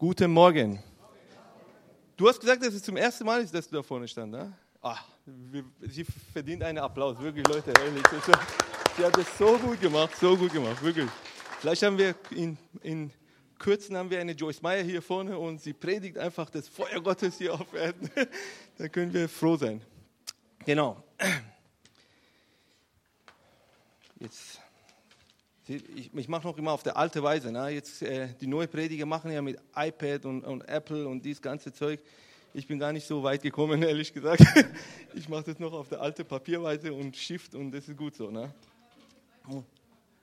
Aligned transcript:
Guten 0.00 0.30
Morgen. 0.30 0.82
Du 2.16 2.26
hast 2.26 2.40
gesagt, 2.40 2.64
dass 2.64 2.72
es 2.72 2.82
zum 2.82 2.96
ersten 2.96 3.22
Mal 3.22 3.42
ist, 3.42 3.52
dass 3.52 3.68
du 3.68 3.76
da 3.76 3.82
vorne 3.82 4.08
stand. 4.08 4.32
Ne? 4.32 4.50
Ach, 4.80 5.04
sie 5.78 6.06
verdient 6.32 6.62
einen 6.62 6.78
Applaus, 6.78 7.20
wirklich, 7.20 7.46
Leute, 7.46 7.70
ehrlich. 7.78 8.02
Sie 8.96 9.04
hat 9.04 9.18
es 9.18 9.26
so 9.36 9.58
gut 9.58 9.78
gemacht, 9.78 10.16
so 10.18 10.34
gut 10.38 10.54
gemacht, 10.54 10.82
wirklich. 10.82 11.06
Vielleicht 11.58 11.82
haben 11.82 11.98
wir 11.98 12.14
in, 12.30 12.56
in 12.80 13.12
Kürzen 13.58 13.94
haben 13.94 14.08
wir 14.08 14.18
eine 14.18 14.32
Joyce 14.32 14.62
Meyer 14.62 14.82
hier 14.82 15.02
vorne 15.02 15.38
und 15.38 15.60
sie 15.60 15.74
predigt 15.74 16.16
einfach 16.16 16.48
das 16.48 16.66
Feuer 16.66 17.02
Gottes 17.02 17.36
hier 17.36 17.52
auf 17.52 17.74
Erden. 17.74 18.10
da 18.78 18.88
können 18.88 19.12
wir 19.12 19.28
froh 19.28 19.58
sein. 19.58 19.82
Genau. 20.64 21.04
Jetzt, 24.18 24.62
ich, 25.70 26.10
ich 26.12 26.28
mache 26.28 26.46
noch 26.46 26.58
immer 26.58 26.72
auf 26.72 26.82
der 26.82 26.96
alte 26.96 27.22
Weise. 27.22 27.52
Ne? 27.52 27.68
Jetzt 27.68 28.02
äh, 28.02 28.28
die 28.40 28.46
neue 28.46 28.66
Prediger 28.66 29.06
machen 29.06 29.30
ja 29.30 29.40
mit 29.40 29.58
iPad 29.76 30.24
und, 30.26 30.44
und 30.44 30.68
Apple 30.68 31.06
und 31.06 31.24
dieses 31.24 31.40
ganze 31.40 31.72
Zeug. 31.72 32.00
Ich 32.52 32.66
bin 32.66 32.80
gar 32.80 32.92
nicht 32.92 33.06
so 33.06 33.22
weit 33.22 33.42
gekommen, 33.42 33.82
ehrlich 33.84 34.12
gesagt. 34.12 34.42
Ich 35.12 35.28
mache 35.28 35.42
das 35.42 35.58
noch 35.58 35.72
auf 35.72 35.88
der 35.88 36.00
alte 36.00 36.24
Papierweise 36.24 36.92
und 36.92 37.16
Shift 37.16 37.56
und 37.56 37.72
das 37.72 37.88
ist 37.88 37.96
gut 37.96 38.14
so. 38.14 38.30
Ne? 38.30 38.52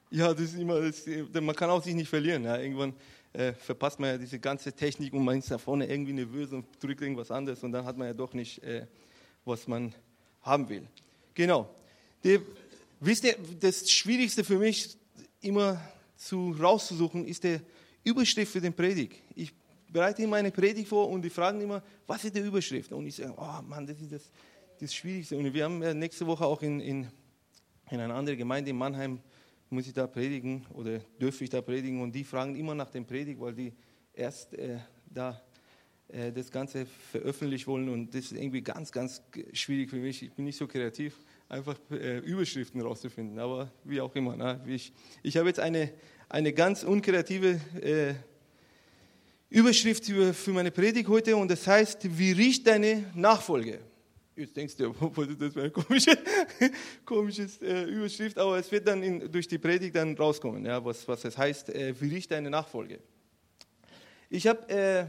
Ja, 0.09 0.33
das 0.33 0.43
ist 0.43 0.55
immer, 0.55 0.79
das, 0.79 1.05
man 1.41 1.53
kann 1.53 1.69
auch 1.69 1.83
sich 1.83 1.93
nicht 1.93 2.07
verlieren. 2.07 2.45
Ja? 2.45 2.57
Irgendwann 2.57 2.93
äh, 3.33 3.51
verpasst 3.51 3.99
man 3.99 4.11
ja 4.11 4.17
diese 4.17 4.39
ganze 4.39 4.71
Technik 4.71 5.13
und 5.13 5.25
man 5.25 5.39
ist 5.39 5.51
da 5.51 5.57
vorne 5.57 5.87
irgendwie 5.87 6.13
nervös 6.13 6.53
und 6.53 6.65
drückt 6.81 7.01
irgendwas 7.01 7.31
anderes 7.31 7.63
und 7.63 7.73
dann 7.73 7.83
hat 7.83 7.97
man 7.97 8.07
ja 8.07 8.13
doch 8.13 8.33
nicht, 8.33 8.63
äh, 8.63 8.85
was 9.43 9.67
man 9.67 9.93
haben 10.41 10.69
will. 10.69 10.87
Genau. 11.33 11.69
Die, 12.23 12.39
wisst 13.01 13.25
ihr, 13.25 13.35
das 13.59 13.91
Schwierigste 13.91 14.45
für 14.45 14.57
mich 14.57 14.97
immer 15.41 15.81
zu, 16.15 16.51
rauszusuchen 16.51 17.25
ist 17.25 17.43
die 17.43 17.59
Überschrift 18.03 18.51
für 18.51 18.61
den 18.61 18.73
Predigt. 18.73 19.21
Ich 19.35 19.53
bereite 19.91 20.23
immer 20.23 20.37
eine 20.37 20.51
Predigt 20.51 20.87
vor 20.87 21.09
und 21.09 21.21
die 21.21 21.29
fragen 21.29 21.61
immer, 21.61 21.83
was 22.05 22.23
ist 22.23 22.35
die 22.35 22.39
Überschrift? 22.39 22.91
Und 22.91 23.05
ich 23.07 23.15
sage, 23.15 23.33
oh 23.37 23.61
Mann, 23.67 23.85
das 23.85 23.99
ist 23.99 24.11
das, 24.11 24.31
das 24.79 24.93
Schwierigste. 24.93 25.37
Und 25.37 25.53
wir 25.53 25.63
haben 25.63 25.81
ja 25.81 25.93
nächste 25.93 26.25
Woche 26.25 26.45
auch 26.45 26.61
in, 26.61 26.79
in, 26.79 27.07
in 27.89 27.99
einer 27.99 28.15
anderen 28.15 28.37
Gemeinde 28.37 28.71
in 28.71 28.77
Mannheim 28.77 29.19
muss 29.69 29.87
ich 29.87 29.93
da 29.93 30.07
predigen 30.07 30.65
oder 30.73 30.99
dürfe 31.19 31.43
ich 31.43 31.49
da 31.49 31.61
predigen? 31.61 32.01
Und 32.01 32.13
die 32.13 32.23
fragen 32.23 32.55
immer 32.55 32.73
nach 32.73 32.89
dem 32.89 33.05
Predigt, 33.05 33.39
weil 33.39 33.53
die 33.53 33.73
erst 34.13 34.53
äh, 34.53 34.79
da 35.05 35.41
äh, 36.07 36.31
das 36.31 36.51
Ganze 36.51 36.85
veröffentlichen 36.85 37.67
wollen. 37.67 37.89
Und 37.89 38.13
das 38.13 38.25
ist 38.25 38.31
irgendwie 38.33 38.61
ganz, 38.61 38.91
ganz 38.91 39.21
schwierig 39.53 39.89
für 39.89 39.97
mich. 39.97 40.23
Ich 40.23 40.33
bin 40.33 40.45
nicht 40.45 40.57
so 40.57 40.67
kreativ, 40.67 41.19
einfach 41.49 41.77
äh, 41.91 42.19
Überschriften 42.19 42.81
rauszufinden. 42.81 43.39
Aber 43.39 43.71
wie 43.83 44.01
auch 44.01 44.13
immer. 44.15 44.35
Ne? 44.35 44.61
Ich, 44.67 44.91
ich 45.23 45.37
habe 45.37 45.47
jetzt 45.47 45.59
eine, 45.59 45.91
eine 46.29 46.53
ganz 46.53 46.83
unkreative 46.83 47.59
äh, 47.81 48.13
Überschrift 49.49 50.05
für, 50.05 50.51
meine 50.51 50.71
Predigt 50.71 51.07
heute 51.07 51.37
und 51.37 51.49
das 51.49 51.65
heißt, 51.65 52.17
wie 52.17 52.33
riecht 52.33 52.67
deine 52.67 53.05
Nachfolge? 53.15 53.79
Jetzt 54.35 54.57
denkst 54.57 54.75
du, 54.75 54.93
das 55.39 55.55
wäre 55.55 55.61
eine 55.61 55.71
komische, 55.71 56.17
komische 57.05 57.47
äh, 57.61 57.83
Überschrift, 57.85 58.37
aber 58.37 58.57
es 58.57 58.69
wird 58.71 58.85
dann 58.87 59.01
in, 59.01 59.31
durch 59.31 59.47
die 59.47 59.57
Predigt 59.57 59.95
dann 59.95 60.17
rauskommen, 60.17 60.65
ja, 60.65 60.83
was, 60.83 61.07
was 61.07 61.23
es 61.23 61.37
heißt, 61.37 61.69
äh, 61.69 61.93
wie 61.99 62.09
riecht 62.09 62.29
deine 62.29 62.49
Nachfolge. 62.49 62.99
Ich, 64.29 64.45
hab, 64.45 64.69
äh, 64.69 65.05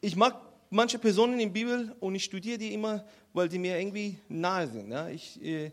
ich 0.00 0.16
mag 0.16 0.34
manche 0.68 0.98
Personen 0.98 1.34
in 1.34 1.52
der 1.52 1.60
Bibel 1.60 1.94
und 2.00 2.16
ich 2.16 2.24
studiere 2.24 2.58
die 2.58 2.74
immer, 2.74 3.06
weil 3.36 3.50
die 3.50 3.58
mir 3.58 3.78
irgendwie 3.78 4.16
nahe 4.28 4.66
sind. 4.66 4.90
Ja. 4.90 5.08
Ich, 5.08 5.42
äh, 5.44 5.70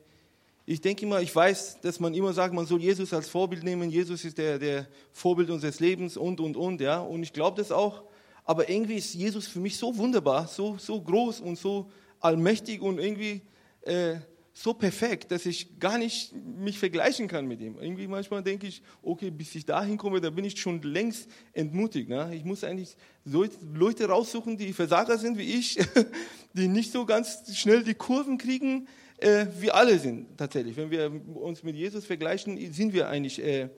ich 0.66 0.82
denke 0.82 1.06
immer, 1.06 1.22
ich 1.22 1.34
weiß, 1.34 1.80
dass 1.82 1.98
man 1.98 2.14
immer 2.14 2.34
sagt, 2.34 2.54
man 2.54 2.66
soll 2.66 2.82
Jesus 2.82 3.14
als 3.14 3.30
Vorbild 3.30 3.64
nehmen, 3.64 3.90
Jesus 3.90 4.26
ist 4.26 4.38
der, 4.38 4.60
der 4.60 4.88
Vorbild 5.14 5.50
unseres 5.50 5.80
Lebens 5.80 6.18
und, 6.18 6.42
und, 6.42 6.58
und, 6.58 6.82
ja, 6.82 7.00
und 7.00 7.24
ich 7.24 7.32
glaube 7.32 7.62
das 7.62 7.72
auch, 7.72 8.04
aber 8.44 8.70
irgendwie 8.70 8.96
ist 8.96 9.14
Jesus 9.14 9.48
für 9.48 9.60
mich 9.60 9.78
so 9.78 9.96
wunderbar, 9.98 10.48
so, 10.48 10.78
so 10.78 11.02
groß 11.02 11.40
und 11.40 11.58
so 11.58 11.90
allmächtig 12.20 12.82
und 12.82 13.00
irgendwie 13.00 13.42
äh, 13.82 14.16
so 14.56 14.74
perfekt, 14.74 15.32
dass 15.32 15.48
ich 15.48 15.80
gar 15.80 15.98
nicht 15.98 16.32
mich 16.36 16.78
vergleichen 16.78 17.28
kann 17.28 17.48
mit 17.48 17.60
ihm. 17.60 17.78
Irgendwie 17.80 18.08
manchmal 18.08 18.44
denke 18.44 18.68
ich, 18.68 18.84
okay, 19.02 19.32
bis 19.32 19.56
ich 19.56 19.66
dahin 19.66 19.98
komme, 19.98 20.22
da 20.22 20.30
bin 20.30 20.46
ich 20.46 20.60
schon 20.60 20.80
längst 20.84 21.28
entmutigt. 21.54 22.08
Ne? 22.08 22.32
Ich 22.36 22.46
muss 22.46 22.64
eigentlich 22.64 22.96
Leute 23.26 24.08
raussuchen, 24.08 24.56
die 24.56 24.72
Versager 24.72 25.18
sind 25.18 25.40
wie 25.40 25.54
ich, 25.56 25.80
die 26.54 26.68
nicht 26.68 26.92
so 26.92 27.06
ganz 27.06 27.58
schnell 27.58 27.84
die 27.84 27.96
Kurven 27.96 28.38
kriegen, 28.38 28.88
äh, 29.18 29.48
wie 29.60 29.72
alle 29.72 29.98
sind 29.98 30.38
tatsächlich. 30.38 30.78
Wenn 30.78 30.92
wir 30.92 31.12
uns 31.36 31.64
mit 31.64 31.76
Jesus 31.76 32.06
vergleichen, 32.06 32.58
sind 32.72 32.94
wir 32.94 33.10
eigentlich, 33.10 33.44
äh, 33.44 33.70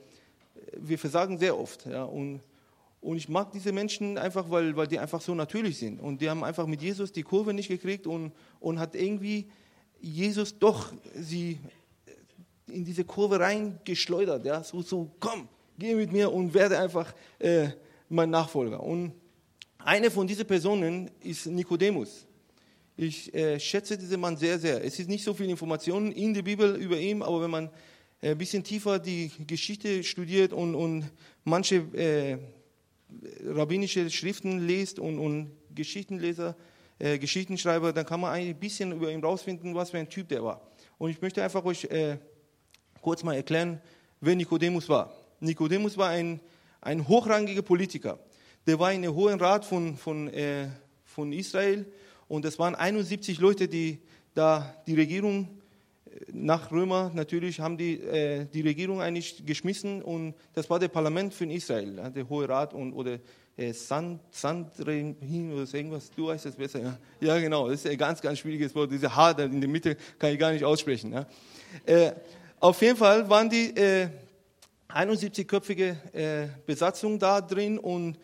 wir 0.77 0.99
versagen 0.99 1.37
sehr 1.37 1.57
oft. 1.57 1.85
Ja? 1.85 2.03
Und 2.03 2.41
und 3.05 3.17
ich 3.17 3.29
mag 3.29 3.51
diese 3.51 3.71
Menschen 3.71 4.17
einfach, 4.17 4.49
weil, 4.49 4.75
weil 4.75 4.87
die 4.87 4.97
einfach 4.97 5.21
so 5.21 5.35
natürlich 5.35 5.77
sind. 5.77 5.99
Und 5.99 6.21
die 6.21 6.29
haben 6.29 6.43
einfach 6.43 6.65
mit 6.65 6.81
Jesus 6.81 7.11
die 7.11 7.21
Kurve 7.21 7.53
nicht 7.53 7.67
gekriegt 7.67 8.07
und, 8.07 8.31
und 8.59 8.79
hat 8.79 8.95
irgendwie 8.95 9.45
Jesus 10.05 10.57
doch 10.59 10.93
sie 11.16 11.59
in 12.67 12.85
diese 12.85 13.03
Kurve 13.03 13.39
reingeschleudert. 13.39 14.45
Ja? 14.45 14.63
So, 14.63 14.81
so, 14.81 15.09
komm, 15.19 15.47
geh 15.79 15.95
mit 15.95 16.11
mir 16.11 16.31
und 16.31 16.53
werde 16.53 16.77
einfach 16.77 17.13
äh, 17.39 17.69
mein 18.09 18.29
Nachfolger. 18.29 18.83
Und 18.83 19.13
eine 19.79 20.11
von 20.11 20.27
diesen 20.27 20.45
Personen 20.45 21.09
ist 21.21 21.47
Nikodemus. 21.47 22.27
Ich 22.97 23.33
äh, 23.33 23.59
schätze 23.59 23.97
diesen 23.97 24.21
Mann 24.21 24.38
sehr, 24.38 24.59
sehr. 24.59 24.83
Es 24.83 24.99
ist 24.99 25.09
nicht 25.09 25.23
so 25.23 25.33
viel 25.33 25.49
Informationen 25.49 26.11
in 26.11 26.33
der 26.33 26.43
Bibel 26.43 26.75
über 26.75 26.97
ihn, 26.99 27.23
aber 27.23 27.41
wenn 27.41 27.51
man 27.51 27.69
äh, 28.22 28.31
ein 28.31 28.37
bisschen 28.37 28.63
tiefer 28.63 28.99
die 28.99 29.31
Geschichte 29.47 30.03
studiert 30.03 30.53
und, 30.53 30.75
und 30.75 31.11
manche 31.43 31.77
äh, 31.93 32.37
rabbinische 33.43 34.09
Schriften 34.11 34.67
liest 34.67 34.99
und, 34.99 35.17
und 35.17 35.51
Geschichtenleser, 35.73 36.55
äh, 37.00 37.17
Geschichtenschreiber, 37.17 37.94
dann 37.94 38.06
kann 38.06 38.19
man 38.19 38.31
ein 38.31 38.56
bisschen 38.56 38.91
über 38.91 39.11
ihn 39.11 39.23
rausfinden, 39.23 39.75
was 39.75 39.91
für 39.91 39.97
ein 39.97 40.09
Typ 40.09 40.29
der 40.29 40.44
war. 40.44 40.61
Und 40.97 41.09
ich 41.09 41.22
möchte 41.22 41.44
einfach 41.44 41.63
euch 41.66 41.85
äh, 41.85 42.17
kurz 43.01 43.23
mal 43.23 43.35
erklären, 43.35 43.81
wer 44.22 44.35
Nikodemus 44.35 44.88
war. 44.88 45.13
Nikodemus 45.39 45.97
war 45.97 46.09
ein, 46.09 46.39
ein 46.81 47.07
hochrangiger 47.07 47.61
Politiker. 47.61 48.19
Der 48.66 48.79
war 48.79 48.91
in 48.94 49.01
der 49.01 49.13
Hohen 49.13 49.39
Rat 49.39 49.66
von, 49.66 49.97
von, 49.97 50.29
äh, 50.29 50.67
von 51.03 51.31
Israel 51.31 51.85
und 52.28 52.45
es 52.45 52.57
waren 52.57 52.75
71 52.75 53.39
Leute, 53.39 53.67
die 53.67 54.01
da 54.34 54.75
die 54.88 54.95
Regierung 54.95 55.61
nach 56.31 56.72
Römer 56.72 57.11
natürlich 57.13 57.59
haben 57.59 57.78
die 57.78 58.00
äh, 58.00 58.45
die 58.45 58.61
Regierung 58.61 59.01
eigentlich 59.01 59.45
geschmissen 59.45 60.01
und 60.01 60.34
das 60.53 60.69
war 60.69 60.79
der 60.79 60.88
Parlament 60.88 61.34
für 61.34 61.45
Israel, 61.45 62.11
der 62.16 62.29
Hohe 62.29 62.47
Rat 62.47 62.73
und, 62.73 62.94
oder 62.94 63.19
äh, 63.57 63.73
Sand, 63.73 64.21
Sandrehin 64.31 65.53
oder 65.53 65.73
irgendwas, 65.73 66.11
du 66.16 66.27
weißt 66.27 66.45
es 66.45 66.55
besser. 66.55 66.79
Ja. 66.81 66.97
ja, 67.21 67.39
genau, 67.39 67.69
das 67.69 67.85
ist 67.85 67.91
ein 67.91 67.97
ganz, 67.97 68.21
ganz 68.21 68.39
schwieriges 68.39 68.75
Wort. 68.75 68.91
Diese 68.91 69.16
H 69.16 69.31
in 69.31 69.61
der 69.61 69.69
Mitte 69.69 69.95
kann 70.19 70.31
ich 70.31 70.39
gar 70.39 70.51
nicht 70.51 70.63
aussprechen. 70.63 71.13
Ja. 71.13 71.25
Äh, 71.85 72.13
auf 72.59 72.81
jeden 72.81 72.97
Fall 72.97 73.29
waren 73.29 73.49
die 73.49 73.75
äh, 73.75 74.09
71-köpfige 74.89 75.95
äh, 76.13 76.47
Besatzung 76.66 77.19
da 77.19 77.41
drin 77.41 77.77
und 77.77 78.17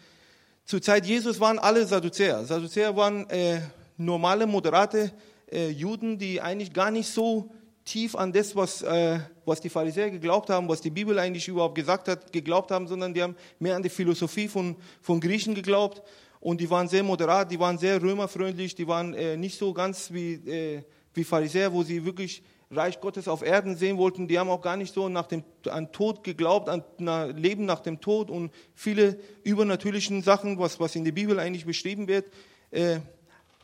zur 0.65 0.81
Zeit 0.81 1.05
Jesus 1.05 1.39
waren 1.39 1.59
alle 1.59 1.85
Sadduzäer. 1.85 2.45
Sadduzäer 2.45 2.95
waren 2.95 3.29
äh, 3.29 3.61
normale, 3.97 4.47
moderate 4.47 5.11
äh, 5.51 5.69
Juden, 5.69 6.17
die 6.17 6.39
eigentlich 6.41 6.71
gar 6.71 6.91
nicht 6.91 7.09
so 7.09 7.51
tief 7.91 8.15
an 8.15 8.31
das, 8.31 8.55
was, 8.55 8.81
äh, 8.83 9.19
was 9.45 9.59
die 9.59 9.67
Pharisäer 9.67 10.09
geglaubt 10.11 10.49
haben, 10.49 10.69
was 10.69 10.79
die 10.79 10.89
Bibel 10.89 11.19
eigentlich 11.19 11.49
überhaupt 11.49 11.75
gesagt 11.75 12.07
hat, 12.07 12.31
geglaubt 12.31 12.71
haben, 12.71 12.87
sondern 12.87 13.13
die 13.13 13.21
haben 13.21 13.35
mehr 13.59 13.75
an 13.75 13.83
die 13.83 13.89
Philosophie 13.89 14.47
von, 14.47 14.77
von 15.01 15.19
Griechen 15.19 15.53
geglaubt 15.55 16.01
und 16.39 16.61
die 16.61 16.69
waren 16.69 16.87
sehr 16.87 17.03
moderat, 17.03 17.51
die 17.51 17.59
waren 17.59 17.77
sehr 17.77 18.01
römerfreundlich, 18.01 18.75
die 18.75 18.87
waren 18.87 19.13
äh, 19.13 19.35
nicht 19.35 19.57
so 19.57 19.73
ganz 19.73 20.09
wie, 20.13 20.35
äh, 20.35 20.83
wie 21.13 21.25
Pharisäer, 21.25 21.73
wo 21.73 21.83
sie 21.83 22.05
wirklich 22.05 22.43
Reich 22.71 23.01
Gottes 23.01 23.27
auf 23.27 23.41
Erden 23.41 23.75
sehen 23.75 23.97
wollten. 23.97 24.29
Die 24.29 24.39
haben 24.39 24.49
auch 24.49 24.61
gar 24.61 24.77
nicht 24.77 24.93
so 24.93 25.09
nach 25.09 25.27
dem, 25.27 25.43
an 25.69 25.91
Tod 25.91 26.23
geglaubt, 26.23 26.69
an 26.69 26.85
na, 26.97 27.25
Leben 27.25 27.65
nach 27.65 27.81
dem 27.81 27.99
Tod 27.99 28.29
und 28.29 28.53
viele 28.73 29.19
übernatürlichen 29.43 30.23
Sachen, 30.23 30.57
was, 30.57 30.79
was 30.79 30.95
in 30.95 31.03
der 31.03 31.11
Bibel 31.11 31.37
eigentlich 31.37 31.65
beschrieben 31.65 32.07
wird. 32.07 32.31
Äh, 32.71 33.01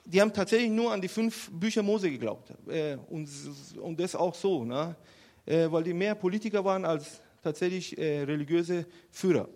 die 0.07 0.21
haben 0.21 0.31
tatsächlich 0.31 0.69
nur 0.69 0.93
an 0.93 1.01
die 1.01 1.09
fünf 1.09 1.49
Bücher 1.51 1.83
Mose 1.83 2.09
geglaubt. 2.09 2.53
Äh, 2.67 2.97
und, 3.09 3.29
und 3.81 3.99
das 3.99 4.15
auch 4.15 4.33
so, 4.33 4.63
ne? 4.63 4.95
Äh, 5.45 5.71
weil 5.71 5.83
die 5.83 5.93
mehr 5.93 6.15
Politiker 6.15 6.63
waren 6.63 6.85
als 6.85 7.21
tatsächlich 7.43 7.97
äh, 7.97 8.23
religiöse 8.23 8.85
Führer. 9.11 9.47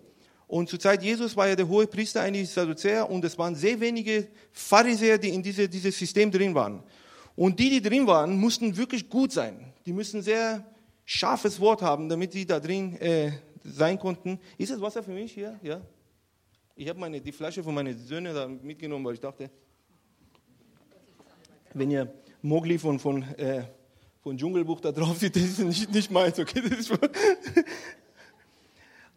Und 0.46 0.68
zur 0.68 0.78
Zeit 0.78 1.02
Jesus 1.02 1.34
war 1.36 1.48
ja 1.48 1.56
der 1.56 1.66
hohe 1.66 1.86
Priester 1.86 2.20
eigentlich 2.20 2.50
Sadduzäer 2.50 3.08
und 3.08 3.24
es 3.24 3.38
waren 3.38 3.54
sehr 3.54 3.80
wenige 3.80 4.28
Pharisäer, 4.52 5.16
die 5.16 5.30
in 5.30 5.42
diese, 5.42 5.68
dieses 5.68 5.98
System 5.98 6.30
drin 6.30 6.54
waren. 6.54 6.82
Und 7.34 7.58
die, 7.58 7.70
die 7.70 7.80
drin 7.80 8.06
waren, 8.06 8.36
mussten 8.36 8.76
wirklich 8.76 9.08
gut 9.08 9.32
sein. 9.32 9.72
Die 9.86 9.92
müssen 9.94 10.20
sehr 10.20 10.66
scharfes 11.06 11.58
Wort 11.60 11.80
haben, 11.80 12.10
damit 12.10 12.32
sie 12.32 12.44
da 12.44 12.60
drin 12.60 12.96
äh, 13.00 13.32
sein 13.64 13.98
konnten. 13.98 14.38
Ist 14.58 14.70
das 14.70 14.80
Wasser 14.82 15.02
für 15.02 15.12
mich 15.12 15.32
hier? 15.32 15.58
Ja. 15.62 15.80
Ich 16.76 16.88
habe 16.88 16.98
meine 17.00 17.20
die 17.20 17.32
Flasche 17.32 17.62
von 17.62 17.74
meinen 17.74 17.98
Söhnen 17.98 18.34
da 18.34 18.46
mitgenommen, 18.46 19.04
weil 19.06 19.14
ich 19.14 19.20
dachte, 19.20 19.50
wenn 21.74 21.90
ihr 21.90 22.12
Mogli 22.42 22.78
von, 22.78 22.98
von, 22.98 23.22
äh, 23.38 23.64
von 24.22 24.36
Dschungelbuch 24.36 24.80
da 24.80 24.92
drauf 24.92 25.18
sieht, 25.18 25.36
das 25.36 25.42
ist 25.42 25.58
nicht, 25.60 25.92
nicht 25.92 26.10
meins, 26.10 26.38
okay? 26.38 26.62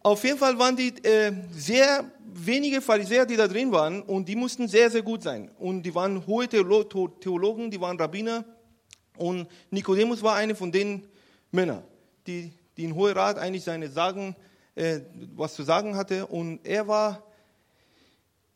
Auf 0.02 0.24
jeden 0.24 0.38
Fall 0.38 0.60
waren 0.60 0.76
die 0.76 0.94
äh, 1.04 1.34
sehr 1.52 2.12
wenige 2.24 2.80
Pharisäer, 2.80 3.26
die 3.26 3.36
da 3.36 3.48
drin 3.48 3.72
waren 3.72 4.04
und 4.04 4.30
die 4.30 4.36
mussten 4.36 4.68
sehr, 4.68 4.92
sehr 4.92 5.02
gut 5.02 5.24
sein. 5.24 5.50
Und 5.58 5.82
die 5.84 5.96
waren 5.96 6.28
hohe 6.28 6.48
Theologen, 6.48 7.72
die 7.72 7.82
waren 7.82 8.00
Rabbiner 8.00 8.46
und 9.18 9.48
Nikodemus 9.72 10.22
war 10.22 10.36
einer 10.36 10.56
von 10.56 10.72
den 10.72 11.08
Männern, 11.52 11.84
die, 12.28 12.52
die 12.78 12.84
in 12.84 12.94
Hohe 12.94 13.16
Rat 13.16 13.40
eigentlich 13.40 13.64
seine 13.64 13.90
Sagen, 13.90 14.36
äh, 14.76 15.00
was 15.36 15.56
zu 15.56 15.64
sagen 15.64 15.96
hatte. 15.96 16.28
Und 16.28 16.60
er 16.66 16.88
war, 16.88 17.24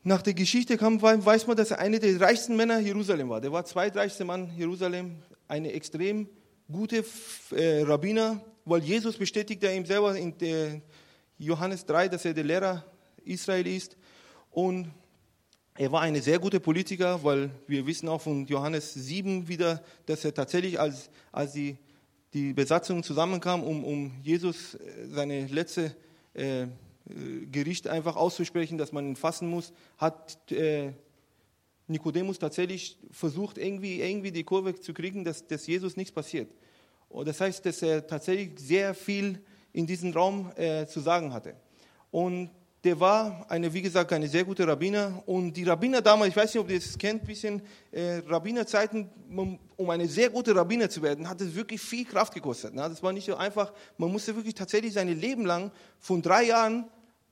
nach 0.02 0.22
der 0.22 0.34
Geschichte 0.34 0.76
kam, 0.76 1.00
weiß 1.02 1.46
man, 1.46 1.56
dass 1.56 1.70
er 1.72 1.78
einer 1.78 1.98
der 1.98 2.20
reichsten 2.20 2.56
Männer 2.56 2.78
Jerusalem 2.78 3.28
war. 3.28 3.40
Der 3.40 3.52
war 3.52 3.64
zweitreichste 3.64 4.24
Mann 4.24 4.50
Jerusalem, 4.56 5.16
eine 5.46 5.72
extrem 5.72 6.28
gute 6.70 7.04
äh, 7.50 7.82
Rabbiner, 7.82 8.40
weil 8.64 8.82
Jesus 8.82 9.16
bestätigt 9.16 9.62
er 9.62 9.74
ihm 9.74 9.84
selber 9.84 10.16
in 10.16 10.82
Johannes 11.38 11.84
3, 11.84 12.08
dass 12.08 12.24
er 12.24 12.34
der 12.34 12.44
Lehrer 12.44 12.84
Israel 13.24 13.66
ist. 13.66 13.96
Und 14.50 14.90
er 15.74 15.90
war 15.92 16.02
ein 16.02 16.20
sehr 16.20 16.38
guter 16.38 16.60
Politiker, 16.60 17.22
weil 17.22 17.50
wir 17.66 17.86
wissen 17.86 18.08
auch 18.08 18.20
von 18.20 18.46
Johannes 18.46 18.94
7 18.94 19.48
wieder, 19.48 19.82
dass 20.06 20.24
er 20.24 20.32
tatsächlich, 20.32 20.78
als, 20.78 21.10
als 21.32 21.52
die, 21.52 21.76
die 22.32 22.52
Besatzung 22.52 23.02
zusammenkam, 23.02 23.62
um, 23.62 23.84
um 23.84 24.12
Jesus 24.22 24.74
äh, 24.74 24.78
seine 25.08 25.46
letzte 25.46 25.94
äh, 26.34 26.66
Gericht 27.50 27.88
einfach 27.88 28.16
auszusprechen, 28.16 28.78
dass 28.78 28.92
man 28.92 29.06
ihn 29.06 29.16
fassen 29.16 29.48
muss, 29.48 29.72
hat 29.98 30.50
äh, 30.52 30.92
Nikodemus 31.86 32.38
tatsächlich 32.38 32.98
versucht, 33.10 33.58
irgendwie, 33.58 34.00
irgendwie 34.00 34.30
die 34.30 34.44
Kurve 34.44 34.74
zu 34.74 34.94
kriegen, 34.94 35.24
dass, 35.24 35.46
dass 35.46 35.66
Jesus 35.66 35.96
nichts 35.96 36.12
passiert. 36.12 36.50
Und 37.08 37.26
das 37.26 37.40
heißt, 37.40 37.66
dass 37.66 37.82
er 37.82 38.06
tatsächlich 38.06 38.58
sehr 38.58 38.94
viel 38.94 39.42
in 39.72 39.86
diesem 39.86 40.12
Raum 40.12 40.52
äh, 40.56 40.86
zu 40.86 41.00
sagen 41.00 41.32
hatte. 41.32 41.56
Und 42.10 42.50
der 42.82 42.98
war, 42.98 43.44
eine, 43.50 43.72
wie 43.74 43.82
gesagt, 43.82 44.12
eine 44.12 44.26
sehr 44.26 44.44
gute 44.44 44.66
Rabbiner. 44.66 45.22
Und 45.26 45.52
die 45.52 45.64
Rabbiner 45.64 46.00
damals, 46.00 46.30
ich 46.30 46.36
weiß 46.36 46.54
nicht, 46.54 46.62
ob 46.62 46.70
ihr 46.70 46.78
das 46.78 46.96
kennt, 46.96 47.22
ein 47.22 47.26
bisschen, 47.26 47.62
äh, 47.90 48.22
Rabbinerzeiten, 48.26 49.10
um 49.76 49.90
eine 49.90 50.08
sehr 50.08 50.30
gute 50.30 50.54
Rabbiner 50.54 50.88
zu 50.88 51.02
werden, 51.02 51.28
hat 51.28 51.40
es 51.40 51.54
wirklich 51.54 51.80
viel 51.80 52.06
Kraft 52.06 52.32
gekostet. 52.32 52.74
Ne? 52.74 52.82
Das 52.82 53.02
war 53.02 53.12
nicht 53.12 53.26
so 53.26 53.36
einfach. 53.36 53.72
Man 53.98 54.10
musste 54.10 54.34
wirklich 54.34 54.54
tatsächlich 54.54 54.94
sein 54.94 55.08
Leben 55.08 55.44
lang 55.44 55.72
von 55.98 56.22
drei 56.22 56.44
Jahren 56.44 56.88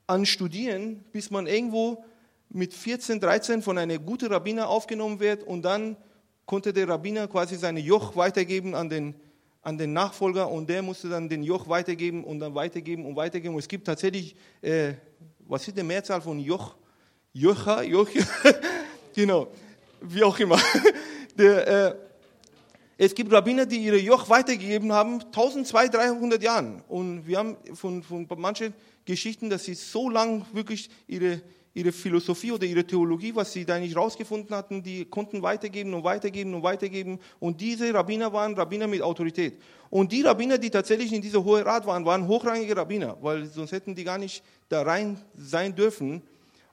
an 0.09 0.25
studieren, 0.25 1.03
bis 1.11 1.31
man 1.31 1.47
irgendwo 1.47 2.03
mit 2.49 2.73
14, 2.73 3.19
13 3.19 3.61
von 3.61 3.77
einer 3.77 3.99
guten 3.99 4.27
Rabbiner 4.27 4.67
aufgenommen 4.67 5.19
wird 5.19 5.43
und 5.43 5.61
dann 5.63 5.97
konnte 6.45 6.73
der 6.73 6.89
Rabbiner 6.89 7.27
quasi 7.27 7.55
seine 7.55 7.79
Joch 7.79 8.15
weitergeben 8.15 8.73
an 8.73 8.89
den 8.89 9.15
an 9.61 9.77
den 9.77 9.93
Nachfolger 9.93 10.49
und 10.49 10.69
der 10.69 10.81
musste 10.81 11.09
dann 11.09 11.27
den 11.27 11.43
Joch 11.43 11.67
weitergeben 11.67 12.23
und 12.23 12.39
dann 12.39 12.55
weitergeben 12.55 13.05
und 13.05 13.15
weitergeben. 13.15 13.53
Und 13.53 13.59
es 13.59 13.67
gibt 13.67 13.85
tatsächlich, 13.85 14.35
äh, 14.61 14.93
was 15.47 15.67
ist 15.67 15.77
die 15.77 15.83
Mehrzahl 15.83 16.21
von 16.21 16.39
Joch? 16.39 16.75
Jocha, 17.33 17.83
Joch, 17.83 18.09
genau, 19.13 19.47
wie 20.01 20.23
auch 20.23 20.39
immer. 20.39 20.59
Der, 21.37 21.67
äh, 21.67 21.95
es 22.97 23.13
gibt 23.13 23.31
Rabbiner, 23.31 23.65
die 23.65 23.77
ihre 23.77 23.97
Joch 23.97 24.29
weitergegeben 24.29 24.91
haben, 24.91 25.21
1200, 25.21 25.93
300 25.93 26.43
Jahren. 26.43 26.81
Und 26.87 27.25
wir 27.27 27.37
haben 27.37 27.57
von, 27.73 28.03
von 28.03 28.27
manchen 28.37 28.73
Geschichten, 29.09 29.49
dass 29.49 29.65
sie 29.65 29.73
so 29.73 30.09
lang 30.09 30.45
wirklich 30.53 30.89
ihre 31.07 31.41
ihre 31.73 31.91
Philosophie 31.91 32.51
oder 32.51 32.65
ihre 32.65 32.85
Theologie, 32.85 33.33
was 33.35 33.53
sie 33.53 33.63
da 33.65 33.79
nicht 33.79 33.95
rausgefunden 33.95 34.55
hatten, 34.55 34.81
die 34.81 35.05
konnten 35.05 35.41
weitergeben 35.41 35.93
und 35.93 36.03
weitergeben 36.03 36.53
und 36.53 36.63
weitergeben. 36.63 37.19
Und 37.39 37.61
diese 37.61 37.93
Rabbiner 37.93 38.33
waren 38.33 38.55
Rabbiner 38.55 38.87
mit 38.87 39.01
Autorität. 39.01 39.61
Und 39.89 40.11
die 40.11 40.21
Rabbiner, 40.21 40.57
die 40.57 40.69
tatsächlich 40.69 41.13
in 41.13 41.21
dieser 41.21 41.43
Hohe 41.43 41.65
Rat 41.65 41.85
waren, 41.85 42.05
waren 42.05 42.27
hochrangige 42.27 42.75
Rabbiner, 42.75 43.17
weil 43.21 43.45
sonst 43.45 43.71
hätten 43.71 43.95
die 43.95 44.03
gar 44.03 44.17
nicht 44.17 44.43
da 44.67 44.81
rein 44.81 45.19
sein 45.35 45.75
dürfen. 45.75 46.21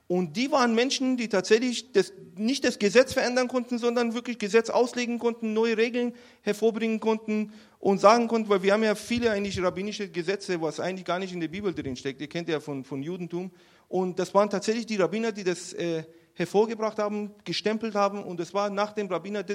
Und 0.07 0.37
die 0.37 0.51
waren 0.51 0.73
Menschen, 0.73 1.17
die 1.17 1.27
tatsächlich 1.27 1.91
das, 1.91 2.13
nicht 2.35 2.63
das 2.63 2.79
Gesetz 2.79 3.13
verändern 3.13 3.49
konnten, 3.49 3.77
sondern 3.77 4.13
wirklich 4.13 4.39
Gesetz 4.39 4.69
auslegen 4.69 5.19
konnten, 5.19 5.53
neue 5.53 5.77
Regeln 5.77 6.13
hervorbringen 6.41 6.99
konnten 6.99 7.51
und 7.79 7.99
sagen 7.99 8.27
konnten, 8.27 8.49
weil 8.49 8.63
wir 8.63 8.73
haben 8.73 8.83
ja 8.83 8.95
viele 8.95 9.31
eigentlich 9.31 9.61
rabbinische 9.61 10.09
Gesetze, 10.09 10.59
was 10.61 10.79
eigentlich 10.79 11.05
gar 11.05 11.19
nicht 11.19 11.33
in 11.33 11.39
der 11.39 11.47
Bibel 11.47 11.73
drin 11.73 11.95
steckt. 11.95 12.21
Ihr 12.21 12.27
kennt 12.27 12.49
ja 12.49 12.59
von, 12.59 12.83
von 12.83 13.03
Judentum. 13.03 13.51
Und 13.87 14.19
das 14.19 14.33
waren 14.33 14.49
tatsächlich 14.49 14.85
die 14.85 14.95
Rabbiner, 14.97 15.31
die 15.31 15.43
das 15.43 15.73
äh, 15.73 16.03
hervorgebracht 16.33 16.97
haben, 16.97 17.31
gestempelt 17.43 17.95
haben. 17.95 18.23
Und 18.23 18.39
es 18.39 18.53
war 18.53 18.69
nach 18.69 18.93
dem 18.93 19.07
Rabbiner, 19.07 19.45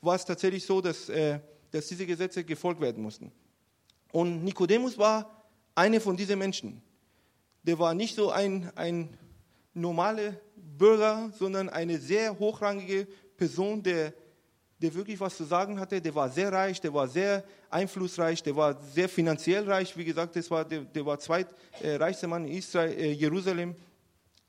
war 0.00 0.16
es 0.16 0.24
tatsächlich 0.24 0.66
so, 0.66 0.80
dass, 0.80 1.08
äh, 1.08 1.40
dass 1.70 1.86
diese 1.86 2.06
Gesetze 2.06 2.44
gefolgt 2.44 2.80
werden 2.80 3.02
mussten. 3.02 3.32
Und 4.12 4.44
Nikodemus 4.44 4.98
war 4.98 5.44
einer 5.74 6.00
von 6.00 6.16
diesen 6.16 6.38
Menschen. 6.38 6.82
Der 7.62 7.78
war 7.78 7.94
nicht 7.94 8.14
so 8.14 8.30
ein, 8.30 8.70
ein 8.74 9.16
normaler 9.72 10.34
Bürger, 10.56 11.32
sondern 11.38 11.68
eine 11.68 11.98
sehr 11.98 12.38
hochrangige 12.38 13.06
Person, 13.36 13.82
der 13.82 14.12
der 14.84 14.94
wirklich 14.94 15.18
was 15.18 15.34
zu 15.34 15.44
sagen 15.44 15.80
hatte. 15.80 15.98
Der 15.98 16.14
war 16.14 16.28
sehr 16.28 16.52
reich, 16.52 16.78
der 16.78 16.92
war 16.92 17.08
sehr 17.08 17.42
einflussreich, 17.70 18.42
der 18.42 18.54
war 18.54 18.78
sehr 18.92 19.08
finanziell 19.08 19.64
reich. 19.64 19.96
Wie 19.96 20.04
gesagt, 20.04 20.36
das 20.36 20.50
war, 20.50 20.62
der, 20.62 20.82
der 20.82 21.06
war 21.06 21.18
zweitreichster 21.18 22.28
Mann 22.28 22.44
in 22.44 22.58
Israel, 22.58 22.92
äh, 22.92 23.12
Jerusalem. 23.12 23.74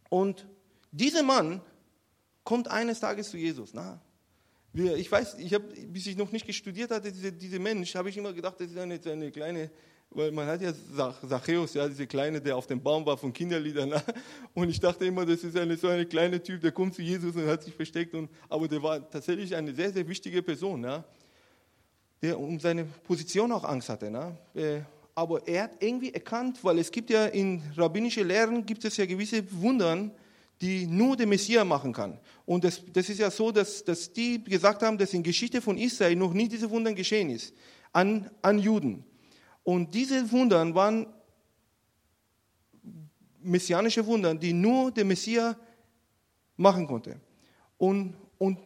Und 0.10 0.46
dieser 0.92 1.24
Mann 1.24 1.62
kommt 2.44 2.68
eines 2.68 3.00
Tages 3.00 3.30
zu 3.30 3.38
Jesus. 3.38 3.74
Na, 3.74 4.02
ich 4.74 5.10
weiß, 5.10 5.36
ich 5.40 5.54
habe, 5.54 5.64
bis 5.88 6.06
ich 6.08 6.18
noch 6.18 6.34
nicht 6.34 6.54
studiert 6.54 6.92
hatte, 6.92 7.10
diese, 7.14 7.32
diese 7.32 7.60
Mensch, 7.60 7.96
habe 7.96 8.10
ich 8.10 8.18
immer 8.18 8.34
gedacht, 8.34 8.60
das 8.60 8.70
ist 8.72 8.78
eine, 8.78 9.00
eine 9.06 9.32
kleine 9.32 9.72
weil 10.10 10.32
man 10.32 10.48
hat 10.48 10.62
ja 10.62 10.74
Zachäus, 11.28 11.74
ja, 11.74 11.88
diese 11.88 12.08
Kleine, 12.08 12.40
der 12.40 12.56
auf 12.56 12.68
dem 12.68 12.82
Baum 12.82 13.06
war 13.06 13.18
von 13.18 13.34
Kinderliedern. 13.34 13.90
Ne? 13.90 14.04
Und 14.54 14.70
ich 14.70 14.80
dachte 14.80 15.06
immer, 15.06 15.26
das 15.26 15.44
ist 15.44 15.58
eine, 15.58 15.76
so 15.76 15.88
ein 15.88 16.08
kleiner 16.08 16.42
Typ, 16.42 16.62
der 16.62 16.72
kommt 16.72 16.96
zu 16.96 17.02
Jesus 17.02 17.36
und 17.36 17.46
hat 17.48 17.64
sich 17.64 17.74
versteckt. 17.74 18.14
Und, 18.14 18.30
aber 18.48 18.68
der 18.68 18.82
war 18.82 19.10
tatsächlich 19.10 19.54
eine 19.56 19.74
sehr, 19.74 19.92
sehr 19.92 20.08
wichtige 20.08 20.42
Person, 20.42 20.82
ne? 20.82 21.04
der 22.22 22.40
um 22.40 22.60
seine 22.60 22.86
Position 22.86 23.52
auch 23.52 23.64
Angst 23.64 23.90
hatte. 23.90 24.10
Ne? 24.10 24.38
Äh, 24.54 24.80
aber 25.14 25.48
er 25.48 25.64
hat 25.64 25.72
irgendwie 25.80 26.14
erkannt, 26.14 26.64
weil 26.64 26.80
es 26.80 26.92
gibt 26.92 27.10
ja 27.10 27.26
in 27.26 27.62
rabbinischen 27.76 28.28
Lehren 28.28 28.66
gibt 28.66 28.84
es 28.86 28.98
ja 28.98 29.06
gewisse 29.06 29.44
Wundern, 29.62 30.12
die 30.62 30.86
nur 30.88 31.16
der 31.18 31.28
Messias 31.28 31.66
machen 31.66 31.94
kann. 31.94 32.18
Und 32.46 32.64
das, 32.64 32.82
das 32.92 33.10
ist 33.10 33.20
ja 33.20 33.30
so, 33.30 33.52
dass, 33.52 33.84
dass 33.84 34.12
die 34.12 34.44
gesagt 34.44 34.82
haben, 34.84 34.98
dass 34.98 35.14
in 35.14 35.24
Geschichte 35.24 35.62
von 35.62 35.78
Israel 35.78 36.16
noch 36.16 36.34
nie 36.34 36.48
diese 36.48 36.70
Wunder 36.70 36.94
geschehen 36.94 37.30
ist 37.30 37.54
an, 37.92 38.30
an 38.42 38.60
Juden. 38.60 39.04
Und 39.66 39.94
diese 39.96 40.32
Wunder 40.32 40.74
waren 40.76 41.08
messianische 43.42 44.06
Wunder, 44.06 44.36
die 44.36 44.54
nur 44.54 44.92
der 44.92 45.06
Messias 45.06 45.56
machen 46.56 46.86
konnte. 46.86 47.20
Und, 47.78 48.14
und 48.38 48.60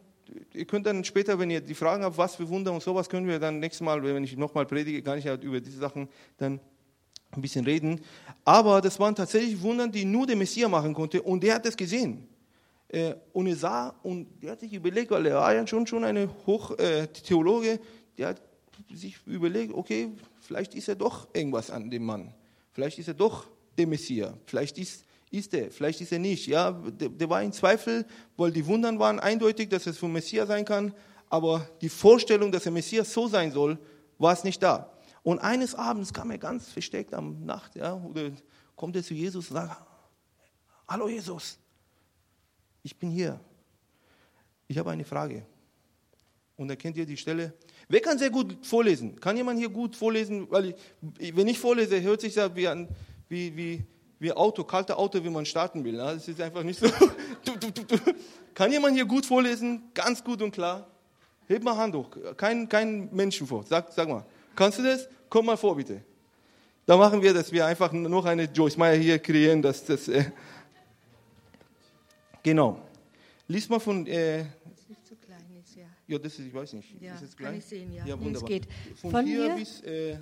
ihr 0.52 0.66
könnt 0.66 0.86
dann 0.86 1.02
später, 1.02 1.38
wenn 1.38 1.50
ihr 1.50 1.62
die 1.62 1.74
Fragen 1.74 2.04
habt, 2.04 2.18
was 2.18 2.36
für 2.36 2.46
Wunder 2.48 2.72
und 2.72 2.82
sowas, 2.82 3.08
können 3.08 3.26
wir 3.26 3.38
dann 3.38 3.60
nächstes 3.60 3.80
Mal, 3.80 4.02
wenn 4.02 4.22
ich 4.22 4.36
nochmal 4.36 4.66
predige, 4.66 5.02
gar 5.02 5.16
nicht 5.16 5.26
über 5.42 5.58
diese 5.58 5.78
Sachen 5.78 6.06
dann 6.36 6.60
ein 7.30 7.40
bisschen 7.40 7.64
reden. 7.64 8.02
Aber 8.44 8.82
das 8.82 9.00
waren 9.00 9.14
tatsächlich 9.14 9.60
Wunder, 9.62 9.88
die 9.88 10.04
nur 10.04 10.26
der 10.26 10.36
Messias 10.36 10.70
machen 10.70 10.92
konnte 10.92 11.22
und 11.22 11.42
der 11.42 11.54
hat 11.54 11.64
das 11.64 11.76
gesehen. 11.76 12.28
Äh, 12.88 13.14
und 13.32 13.46
er 13.46 13.56
sah 13.56 13.94
und 14.02 14.26
er 14.42 14.52
hat 14.52 14.60
sich 14.60 14.74
überlegt, 14.74 15.10
weil 15.10 15.24
er 15.24 15.36
war 15.36 15.54
ja 15.54 15.66
schon, 15.66 15.86
schon 15.86 16.04
ein 16.04 16.28
Hochtheologe, 16.46 17.70
äh, 17.70 17.78
der 18.18 18.28
hat 18.28 18.49
sich 18.92 19.18
überlegt, 19.26 19.74
okay, 19.74 20.12
vielleicht 20.40 20.74
ist 20.74 20.88
er 20.88 20.94
doch 20.94 21.28
irgendwas 21.34 21.70
an 21.70 21.90
dem 21.90 22.04
Mann. 22.04 22.34
Vielleicht 22.72 22.98
ist 22.98 23.08
er 23.08 23.14
doch 23.14 23.46
der 23.76 23.86
Messias. 23.86 24.34
Vielleicht 24.46 24.78
ist, 24.78 25.04
ist 25.30 25.54
er, 25.54 25.70
vielleicht 25.70 26.00
ist 26.00 26.12
er 26.12 26.18
nicht. 26.18 26.46
Ja, 26.46 26.72
der, 26.72 27.08
der 27.08 27.30
war 27.30 27.42
in 27.42 27.52
Zweifel, 27.52 28.06
weil 28.36 28.50
die 28.50 28.66
Wundern 28.66 28.98
waren 28.98 29.20
eindeutig, 29.20 29.68
dass 29.68 29.86
es 29.86 29.98
vom 29.98 30.12
Messias 30.12 30.48
sein 30.48 30.64
kann, 30.64 30.94
aber 31.28 31.68
die 31.80 31.88
Vorstellung, 31.88 32.50
dass 32.50 32.64
der 32.64 32.72
Messias 32.72 33.12
so 33.12 33.28
sein 33.28 33.52
soll, 33.52 33.78
war 34.18 34.32
es 34.32 34.44
nicht 34.44 34.62
da. 34.62 34.92
Und 35.22 35.38
eines 35.38 35.74
Abends 35.74 36.12
kam 36.12 36.30
er 36.30 36.38
ganz 36.38 36.68
versteckt 36.68 37.14
am 37.14 37.44
Nacht, 37.44 37.76
ja, 37.76 37.94
oder 37.94 38.30
kommt 38.74 38.96
er 38.96 39.02
zu 39.02 39.14
Jesus 39.14 39.50
und 39.50 39.56
sagt, 39.56 39.76
hallo 40.88 41.08
Jesus, 41.08 41.58
ich 42.82 42.98
bin 42.98 43.10
hier. 43.10 43.38
Ich 44.66 44.78
habe 44.78 44.90
eine 44.90 45.04
Frage. 45.04 45.44
Und 46.56 46.68
da 46.68 46.76
kennt 46.76 46.96
ihr 46.96 47.06
die 47.06 47.16
Stelle, 47.16 47.54
Wer 47.90 48.00
kann 48.00 48.16
sehr 48.18 48.30
gut 48.30 48.56
vorlesen? 48.62 49.18
Kann 49.18 49.36
jemand 49.36 49.58
hier 49.58 49.68
gut 49.68 49.96
vorlesen? 49.96 50.48
Weil 50.48 50.76
ich, 51.18 51.36
wenn 51.36 51.48
ich 51.48 51.58
vorlese, 51.58 52.00
hört 52.00 52.20
sich 52.20 52.34
das 52.34 52.54
wie 52.54 52.68
ein 52.68 52.88
wie, 53.28 53.56
wie, 53.56 53.84
wie 54.20 54.32
Auto, 54.32 54.62
kalte 54.62 54.96
Auto, 54.96 55.24
wie 55.24 55.28
man 55.28 55.44
starten 55.44 55.82
will. 55.82 55.96
Das 55.96 56.28
ist 56.28 56.40
einfach 56.40 56.62
nicht 56.62 56.78
so. 56.78 56.86
kann 58.54 58.70
jemand 58.70 58.94
hier 58.94 59.06
gut 59.06 59.26
vorlesen? 59.26 59.90
Ganz 59.92 60.22
gut 60.22 60.40
und 60.40 60.52
klar? 60.52 60.86
Heb 61.48 61.64
mal 61.64 61.76
Hand 61.76 61.96
hoch. 61.96 62.10
Kein, 62.36 62.68
kein 62.68 63.12
Menschen 63.12 63.44
vor. 63.44 63.64
Sag, 63.64 63.92
sag 63.92 64.08
mal. 64.08 64.24
Kannst 64.54 64.78
du 64.78 64.84
das? 64.84 65.08
Komm 65.28 65.46
mal 65.46 65.56
vor, 65.56 65.74
bitte. 65.74 66.00
Da 66.86 66.96
machen 66.96 67.20
wir, 67.20 67.34
dass 67.34 67.50
wir 67.50 67.66
einfach 67.66 67.90
noch 67.90 68.24
eine 68.24 68.44
Joyce 68.44 68.76
Meyer 68.76 68.96
hier 68.96 69.18
kreieren. 69.18 69.62
Dass 69.62 69.84
das, 69.84 70.06
äh 70.06 70.26
genau. 72.44 72.80
Lies 73.48 73.68
mal 73.68 73.80
von 73.80 74.06
äh, 74.06 74.44
ja, 76.06 76.18
das 76.18 76.38
ist, 76.38 76.46
ich 76.46 76.54
weiß 76.54 76.72
nicht. 76.74 77.00
Ja, 77.00 77.14
ist 77.14 77.22
es 77.22 77.36
kann 77.36 77.56
ich 77.56 77.64
sehen, 77.64 77.92
ja. 77.92 78.06
Ja, 78.06 78.20
wunderbar. 78.20 78.48
Nee, 78.48 78.56
es 78.56 78.62
geht. 78.66 78.98
Von, 78.98 79.10
Von 79.10 79.26
hier, 79.26 79.44
hier? 79.44 79.54
Bis, 79.54 79.80
äh, 79.82 80.18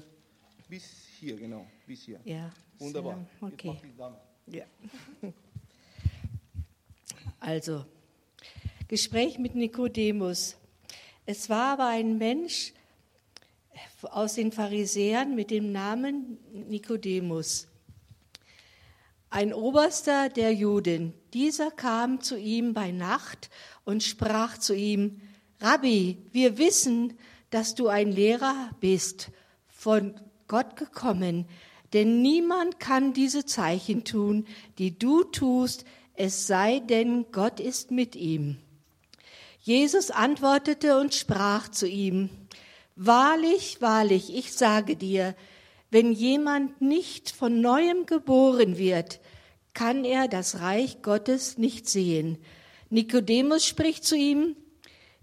bis 0.69 0.85
hier, 1.19 1.37
genau. 1.37 1.67
Bis 1.87 2.03
hier. 2.03 2.21
Ja. 2.25 2.51
Wunderbar. 2.79 3.27
So, 3.41 3.47
okay. 3.47 3.81
Ja. 4.47 4.65
Also, 7.41 7.85
Gespräch 8.89 9.39
mit 9.39 9.55
Nikodemus. 9.55 10.57
Es 11.25 11.49
war 11.49 11.75
aber 11.75 11.87
ein 11.87 12.19
Mensch 12.19 12.73
aus 14.03 14.35
den 14.35 14.51
Pharisäern 14.51 15.35
mit 15.35 15.51
dem 15.51 15.71
Namen 15.71 16.39
Nikodemus, 16.69 17.69
ein 19.31 19.53
Oberster 19.53 20.31
der 20.31 20.55
Juden. 20.55 21.13
Dieser 21.35 21.71
kam 21.71 22.21
zu 22.23 22.37
ihm 22.39 22.73
bei 22.73 22.91
Nacht 22.91 23.51
und 23.85 24.03
sprach 24.03 24.59
zu 24.59 24.75
ihm, 24.75 25.21
Rabbi, 25.61 26.19
wir 26.33 26.59
wissen, 26.59 27.15
dass 27.51 27.75
du 27.75 27.89
ein 27.89 28.13
Lehrer 28.13 28.71
bist, 28.81 29.31
von 29.69 30.15
Gott 30.47 30.77
gekommen, 30.77 31.47
denn 31.93 32.23
niemand 32.23 32.79
kann 32.79 33.13
diese 33.13 33.45
Zeichen 33.45 34.05
tun, 34.05 34.47
die 34.79 34.99
du 34.99 35.25
tust, 35.25 35.85
es 36.15 36.47
sei 36.47 36.81
denn, 36.81 37.27
Gott 37.33 37.61
ist 37.61 37.91
mit 37.91 38.15
ihm. 38.17 38.59
Jesus 39.61 40.11
antwortete 40.11 40.99
und 40.99 41.15
sprach 41.15 41.69
zu 41.69 41.87
ihm, 41.87 42.31
Wahrlich, 42.97 43.81
wahrlich, 43.81 44.35
ich 44.35 44.53
sage 44.53 44.97
dir, 44.97 45.37
wenn 45.91 46.13
jemand 46.13 46.81
nicht 46.81 47.31
von 47.31 47.61
neuem 47.61 48.07
geboren 48.07 48.77
wird, 48.77 49.21
kann 49.75 50.05
er 50.05 50.27
das 50.27 50.61
Reich 50.61 51.03
Gottes 51.03 51.59
nicht 51.59 51.89
sehen. 51.89 52.39
Nikodemus 52.91 53.65
spricht 53.65 54.05
zu 54.05 54.17
ihm, 54.17 54.57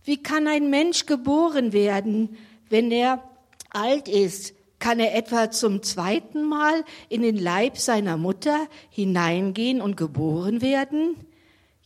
wie 0.06 0.22
kann 0.22 0.48
ein 0.48 0.70
Mensch 0.70 1.08
geboren 1.08 1.74
werden, 1.74 2.38
wenn 2.70 2.92
er 2.92 3.24
alt 3.72 4.08
ist? 4.08 4.54
Kann 4.78 5.00
er 5.00 5.16
etwa 5.16 5.50
zum 5.50 5.82
zweiten 5.82 6.44
Mal 6.44 6.86
in 7.10 7.24
den 7.24 7.38
Leib 7.38 7.78
seiner 7.78 8.18
Mutter 8.18 8.68
hineingehen 8.90 9.82
und 9.82 9.98
geboren 9.98 10.62
werden? 10.62 11.16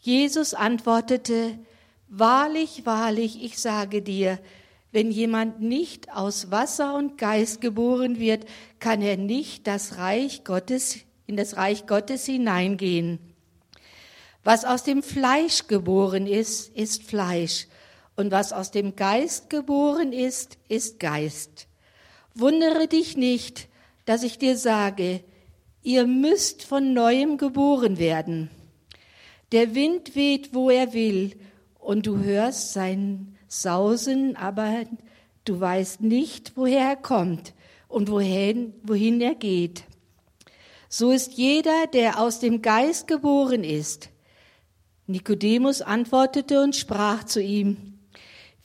Jesus 0.01 0.53
antwortete, 0.53 1.57
Wahrlich, 2.09 2.85
wahrlich, 2.85 3.43
ich 3.43 3.59
sage 3.59 4.01
dir, 4.01 4.39
wenn 4.91 5.11
jemand 5.11 5.61
nicht 5.61 6.11
aus 6.11 6.49
Wasser 6.49 6.95
und 6.95 7.19
Geist 7.19 7.61
geboren 7.61 8.19
wird, 8.19 8.45
kann 8.79 9.01
er 9.01 9.15
nicht 9.15 9.67
das 9.67 9.97
Reich 9.97 10.43
Gottes, 10.43 10.97
in 11.27 11.37
das 11.37 11.55
Reich 11.55 11.85
Gottes 11.85 12.25
hineingehen. 12.25 13.19
Was 14.43 14.65
aus 14.65 14.83
dem 14.83 15.03
Fleisch 15.03 15.67
geboren 15.67 16.25
ist, 16.25 16.75
ist 16.75 17.03
Fleisch. 17.03 17.67
Und 18.19 18.31
was 18.31 18.51
aus 18.51 18.69
dem 18.69 18.97
Geist 18.97 19.49
geboren 19.49 20.11
ist, 20.11 20.57
ist 20.67 20.99
Geist. 20.99 21.67
Wundere 22.35 22.89
dich 22.89 23.15
nicht, 23.15 23.69
dass 24.03 24.23
ich 24.23 24.37
dir 24.37 24.57
sage, 24.57 25.23
ihr 25.83 26.05
müsst 26.05 26.63
von 26.63 26.93
neuem 26.93 27.37
geboren 27.37 27.97
werden. 27.97 28.49
Der 29.53 29.73
Wind 29.73 30.17
weht, 30.17 30.53
wo 30.53 30.69
er 30.69 30.91
will, 30.91 31.37
und 31.79 32.07
du 32.07 32.17
hörst 32.17 32.73
sein 32.73 33.37
Sausen, 33.47 34.35
aber 34.35 34.83
du 35.45 35.57
weißt 35.57 36.01
nicht, 36.01 36.57
woher 36.57 36.89
er 36.89 36.97
kommt 36.97 37.53
und 37.87 38.11
wohin, 38.11 38.73
wohin 38.83 39.21
er 39.21 39.35
geht. 39.35 39.85
So 40.89 41.11
ist 41.11 41.37
jeder, 41.37 41.87
der 41.87 42.19
aus 42.19 42.41
dem 42.41 42.61
Geist 42.61 43.07
geboren 43.07 43.63
ist. 43.63 44.09
Nikodemus 45.07 45.81
antwortete 45.81 46.61
und 46.61 46.75
sprach 46.75 47.23
zu 47.23 47.41
ihm, 47.41 47.95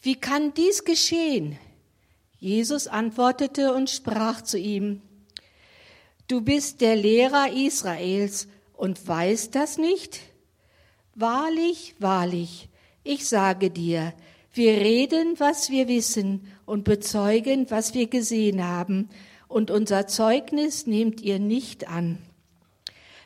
wie 0.04 0.16
kann 0.16 0.52
dies 0.52 0.84
geschehen? 0.84 1.58
Jesus 2.38 2.88
antwortete 2.88 3.72
und 3.72 3.88
sprach 3.88 4.42
zu 4.42 4.58
ihm, 4.58 5.00
Du 6.28 6.42
bist 6.42 6.82
der 6.82 6.94
Lehrer 6.94 7.50
Israels 7.50 8.46
und 8.74 9.08
weißt 9.08 9.54
das 9.54 9.78
nicht? 9.78 10.20
Wahrlich, 11.14 11.94
wahrlich, 12.00 12.68
ich 13.02 13.26
sage 13.26 13.70
dir, 13.70 14.12
wir 14.52 14.72
reden, 14.72 15.40
was 15.40 15.70
wir 15.70 15.88
wissen 15.88 16.52
und 16.66 16.84
bezeugen, 16.84 17.70
was 17.70 17.94
wir 17.94 18.06
gesehen 18.06 18.62
haben, 18.62 19.08
und 19.48 19.70
unser 19.70 20.06
Zeugnis 20.06 20.86
nehmt 20.86 21.22
ihr 21.22 21.38
nicht 21.38 21.88
an. 21.88 22.18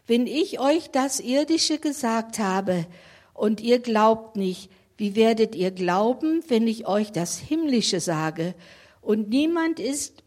Wenn 0.06 0.28
ich 0.28 0.60
euch 0.60 0.92
das 0.92 1.18
Irdische 1.18 1.78
gesagt 1.78 2.38
habe 2.38 2.86
und 3.34 3.60
ihr 3.60 3.80
glaubt 3.80 4.36
nicht, 4.36 4.70
wie 4.98 5.14
werdet 5.14 5.54
ihr 5.54 5.70
glauben, 5.70 6.42
wenn 6.48 6.66
ich 6.66 6.86
euch 6.86 7.12
das 7.12 7.38
Himmlische 7.38 8.00
sage? 8.00 8.54
Und 9.00 9.30
niemand 9.30 9.80
ist 9.80 10.22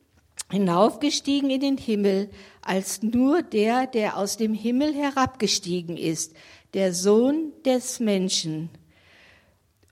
hinaufgestiegen 0.49 1.49
in 1.49 1.59
den 1.59 1.77
Himmel 1.77 2.29
als 2.61 3.03
nur 3.03 3.43
der, 3.43 3.85
der 3.85 4.17
aus 4.17 4.37
dem 4.37 4.53
Himmel 4.53 4.93
herabgestiegen 4.93 5.97
ist, 5.97 6.33
der 6.73 6.93
Sohn 6.93 7.51
des 7.65 7.99
Menschen. 7.99 8.69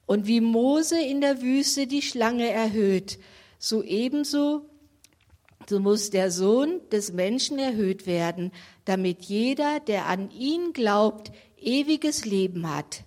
Und 0.06 0.28
wie 0.28 0.42
Mose 0.42 1.00
in 1.00 1.22
der 1.22 1.42
Wüste 1.42 1.86
die 1.86 2.02
Schlange 2.02 2.50
erhöht, 2.50 3.20
so 3.60 3.84
ebenso 3.84 4.66
so 5.68 5.80
muss 5.80 6.10
der 6.10 6.32
Sohn 6.32 6.80
des 6.92 7.14
Menschen 7.14 7.60
erhöht 7.60 8.08
werden, 8.08 8.52
damit 8.86 9.26
jeder, 9.26 9.80
der 9.80 10.08
an 10.08 10.32
ihn 10.32 10.74
glaubt, 10.74 11.32
ewiges 11.62 12.26
Leben 12.26 12.74
hat. 12.74 13.04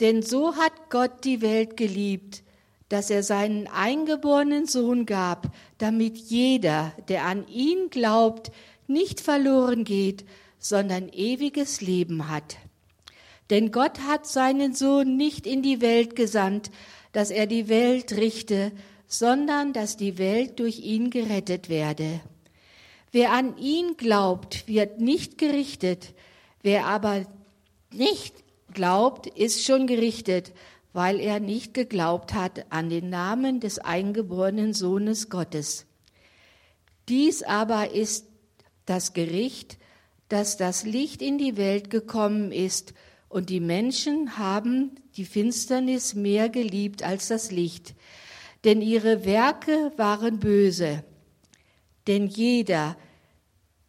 Denn 0.00 0.22
so 0.22 0.56
hat 0.56 0.72
Gott 0.88 1.24
die 1.24 1.42
Welt 1.42 1.76
geliebt, 1.76 2.42
dass 2.88 3.10
er 3.10 3.22
seinen 3.22 3.68
eingeborenen 3.68 4.66
Sohn 4.66 5.06
gab, 5.06 5.54
damit 5.78 6.16
jeder, 6.16 6.92
der 7.08 7.24
an 7.26 7.46
ihn 7.46 7.90
glaubt, 7.90 8.50
nicht 8.86 9.20
verloren 9.20 9.84
geht, 9.84 10.24
sondern 10.58 11.08
ewiges 11.10 11.80
Leben 11.80 12.28
hat. 12.28 12.56
Denn 13.50 13.72
Gott 13.72 14.00
hat 14.00 14.26
seinen 14.26 14.74
Sohn 14.74 15.16
nicht 15.16 15.46
in 15.46 15.62
die 15.62 15.80
Welt 15.80 16.16
gesandt, 16.16 16.70
dass 17.12 17.30
er 17.30 17.46
die 17.46 17.68
Welt 17.68 18.12
richte, 18.12 18.72
sondern 19.06 19.72
dass 19.72 19.96
die 19.96 20.18
Welt 20.18 20.60
durch 20.60 20.80
ihn 20.80 21.10
gerettet 21.10 21.68
werde. 21.68 22.20
Wer 23.12 23.32
an 23.32 23.58
ihn 23.58 23.96
glaubt, 23.96 24.68
wird 24.68 25.00
nicht 25.00 25.36
gerichtet, 25.36 26.14
wer 26.62 26.86
aber 26.86 27.26
nicht 27.92 28.34
glaubt, 28.74 29.26
ist 29.26 29.64
schon 29.64 29.86
gerichtet, 29.86 30.52
weil 30.92 31.20
er 31.20 31.40
nicht 31.40 31.74
geglaubt 31.74 32.34
hat 32.34 32.66
an 32.70 32.88
den 32.88 33.10
Namen 33.10 33.60
des 33.60 33.78
eingeborenen 33.78 34.72
Sohnes 34.74 35.28
Gottes. 35.28 35.86
Dies 37.08 37.42
aber 37.42 37.92
ist 37.92 38.26
das 38.86 39.12
Gericht, 39.12 39.78
dass 40.28 40.56
das 40.56 40.84
Licht 40.84 41.22
in 41.22 41.38
die 41.38 41.56
Welt 41.56 41.90
gekommen 41.90 42.52
ist, 42.52 42.94
und 43.28 43.48
die 43.48 43.60
Menschen 43.60 44.38
haben 44.38 44.96
die 45.16 45.24
Finsternis 45.24 46.14
mehr 46.14 46.48
geliebt 46.48 47.04
als 47.04 47.28
das 47.28 47.52
Licht, 47.52 47.94
denn 48.64 48.82
ihre 48.82 49.24
Werke 49.24 49.92
waren 49.96 50.40
böse. 50.40 51.04
Denn 52.08 52.26
jeder, 52.26 52.96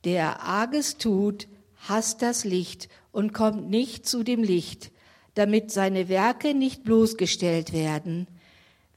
der 0.03 0.41
Arges 0.41 0.97
tut, 0.97 1.47
hasst 1.88 2.21
das 2.21 2.43
Licht 2.43 2.89
und 3.11 3.33
kommt 3.33 3.69
nicht 3.69 4.05
zu 4.05 4.23
dem 4.23 4.43
Licht, 4.43 4.91
damit 5.33 5.71
seine 5.71 6.09
Werke 6.09 6.53
nicht 6.53 6.83
bloßgestellt 6.83 7.73
werden. 7.73 8.27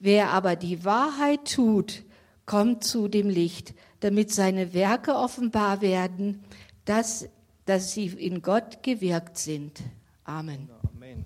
Wer 0.00 0.30
aber 0.30 0.56
die 0.56 0.84
Wahrheit 0.84 1.52
tut, 1.52 2.02
kommt 2.46 2.84
zu 2.84 3.08
dem 3.08 3.28
Licht, 3.28 3.74
damit 4.00 4.32
seine 4.32 4.74
Werke 4.74 5.14
offenbar 5.14 5.80
werden, 5.80 6.44
dass, 6.84 7.28
dass 7.64 7.92
sie 7.92 8.06
in 8.06 8.42
Gott 8.42 8.82
gewirkt 8.82 9.38
sind. 9.38 9.80
Amen. 10.24 10.68
Amen. 10.94 11.24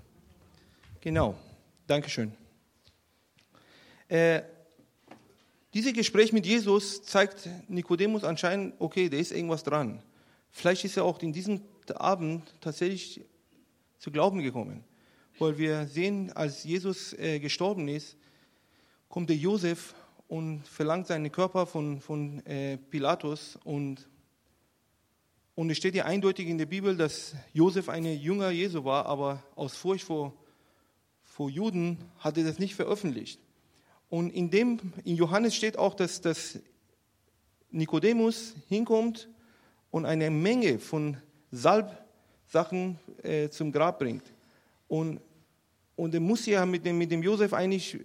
Genau, 1.01 1.35
Dankeschön. 1.87 2.31
Äh, 4.07 4.41
dieses 5.73 5.93
Gespräch 5.93 6.33
mit 6.33 6.45
Jesus 6.45 7.03
zeigt 7.03 7.47
Nikodemus 7.67 8.23
anscheinend, 8.23 8.73
okay, 8.79 9.09
da 9.09 9.17
ist 9.17 9.31
irgendwas 9.31 9.63
dran. 9.63 10.01
Vielleicht 10.51 10.85
ist 10.85 10.97
er 10.97 11.03
auch 11.05 11.19
in 11.21 11.33
diesem 11.33 11.61
Abend 11.95 12.53
tatsächlich 12.61 13.25
zu 13.97 14.11
Glauben 14.11 14.41
gekommen 14.41 14.83
weil 15.39 15.57
wir 15.57 15.87
sehen, 15.87 16.31
als 16.33 16.63
Jesus 16.63 17.13
äh, 17.13 17.39
gestorben 17.39 17.87
ist, 17.87 18.17
kommt 19.07 19.29
der 19.29 19.37
Josef 19.37 19.95
und 20.27 20.67
verlangt 20.67 21.07
seinen 21.07 21.31
Körper 21.31 21.65
von, 21.65 22.01
von 22.01 22.45
äh, 22.45 22.77
Pilatus 22.77 23.57
und, 23.63 24.07
und 25.55 25.69
es 25.69 25.77
steht 25.77 25.95
ja 25.95 26.05
eindeutig 26.05 26.47
in 26.47 26.57
der 26.57 26.65
Bibel, 26.65 26.95
dass 26.95 27.35
Josef 27.53 27.89
ein 27.89 28.05
Jünger 28.05 28.51
Jesu 28.51 28.83
war, 28.83 29.05
aber 29.05 29.43
aus 29.55 29.75
Furcht 29.75 30.03
vor, 30.03 30.33
vor 31.23 31.49
Juden 31.49 31.97
hat 32.19 32.37
er 32.37 32.43
das 32.43 32.59
nicht 32.59 32.75
veröffentlicht. 32.75 33.39
Und 34.09 34.31
in, 34.31 34.49
dem, 34.49 34.93
in 35.03 35.15
Johannes 35.15 35.55
steht 35.55 35.77
auch, 35.77 35.93
dass, 35.93 36.21
dass 36.21 36.59
Nikodemus 37.71 38.55
hinkommt 38.67 39.29
und 39.91 40.05
eine 40.05 40.29
Menge 40.29 40.79
von 40.79 41.17
Salbsachen 41.51 42.99
äh, 43.23 43.49
zum 43.49 43.71
Grab 43.71 43.99
bringt. 43.99 44.23
Und 44.87 45.21
und 45.95 46.13
er 46.13 46.21
muss 46.21 46.45
ja 46.45 46.65
mit 46.65 46.85
dem, 46.85 46.97
mit 46.97 47.11
dem 47.11 47.21
Josef 47.21 47.51
eigentlich 47.51 47.95
äh, 47.95 47.99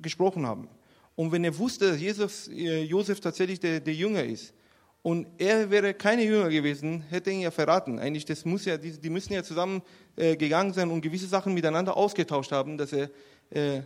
gesprochen 0.00 0.46
haben. 0.46 0.68
Und 1.16 1.32
wenn 1.32 1.42
er 1.42 1.58
wusste, 1.58 1.90
dass 1.90 2.00
Jesus, 2.00 2.46
äh, 2.46 2.84
Josef 2.84 3.18
tatsächlich 3.18 3.58
der, 3.58 3.80
der 3.80 3.92
Jünger 3.92 4.22
ist, 4.22 4.54
Und 5.02 5.26
er 5.38 5.70
wäre 5.70 5.94
keine 5.94 6.24
Jünger 6.24 6.48
gewesen, 6.48 7.02
hätte 7.02 7.30
ihn 7.30 7.40
ja 7.40 7.50
verraten. 7.50 7.98
Eigentlich, 7.98 8.24
das 8.24 8.44
muss 8.44 8.64
ja, 8.64 8.76
die, 8.76 8.92
die 8.98 9.10
müssen 9.10 9.32
ja 9.32 9.42
zusammen 9.42 9.82
äh, 10.16 10.36
gegangen 10.36 10.72
sein 10.72 10.90
und 10.90 11.00
gewisse 11.00 11.26
Sachen 11.26 11.54
miteinander 11.54 11.96
ausgetauscht 11.96 12.52
haben, 12.52 12.76
dass 12.76 12.92
er, 12.92 13.10
äh, 13.50 13.82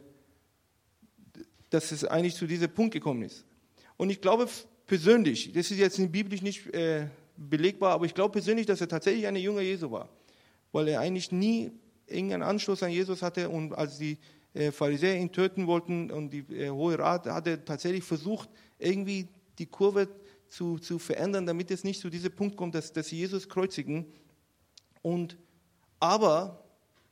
dass 1.71 1.93
es 1.93 2.05
eigentlich 2.05 2.35
zu 2.35 2.47
diesem 2.47 2.71
Punkt 2.73 2.95
gekommen 2.95 3.23
ist. 3.23 3.45
Und 3.97 4.11
ich 4.11 4.21
glaube 4.21 4.49
persönlich, 4.93 5.51
das 5.55 5.71
ist 5.71 5.79
jetzt 5.79 6.13
biblisch 6.13 6.43
nicht 6.43 6.67
äh, 6.75 7.09
belegbar, 7.35 7.93
aber 7.93 8.05
ich 8.05 8.13
glaube 8.13 8.33
persönlich, 8.33 8.67
dass 8.67 8.83
er 8.83 8.89
tatsächlich 8.89 9.27
ein 9.27 9.37
Jünger 9.37 9.63
Jesu 9.63 9.91
war, 9.91 10.11
weil 10.71 10.87
er 10.89 11.01
eigentlich 11.01 11.33
nie 11.33 11.73
irgendeinen 12.07 12.43
Anschluss 12.43 12.83
an 12.83 12.91
Jesus 12.91 13.23
hatte 13.23 13.49
und 13.49 13.73
als 13.73 13.97
die 13.97 14.19
äh, 14.53 14.71
Pharisäer 14.71 15.19
ihn 15.19 15.33
töten 15.33 15.67
wollten 15.67 16.11
und 16.11 16.29
die 16.29 16.41
äh, 16.55 16.69
Hohe 16.69 16.99
Rat 16.99 17.25
hat 17.25 17.47
er 17.47 17.65
tatsächlich 17.65 18.05
versucht, 18.05 18.51
irgendwie 18.79 19.29
die 19.59 19.65
Kurve 19.65 20.09
zu, 20.49 20.79
zu 20.79 20.99
verändern, 20.99 21.47
damit 21.47 21.71
es 21.71 21.85
nicht 21.85 21.99
zu 21.99 22.11
diesem 22.11 22.33
Punkt 22.33 22.59
kommt, 22.59 22.75
dass, 22.75 22.93
dass 22.93 23.07
sie 23.07 23.17
Jesus 23.17 23.49
kreuzigen. 23.49 24.05
Und, 25.01 25.39
aber 26.01 26.63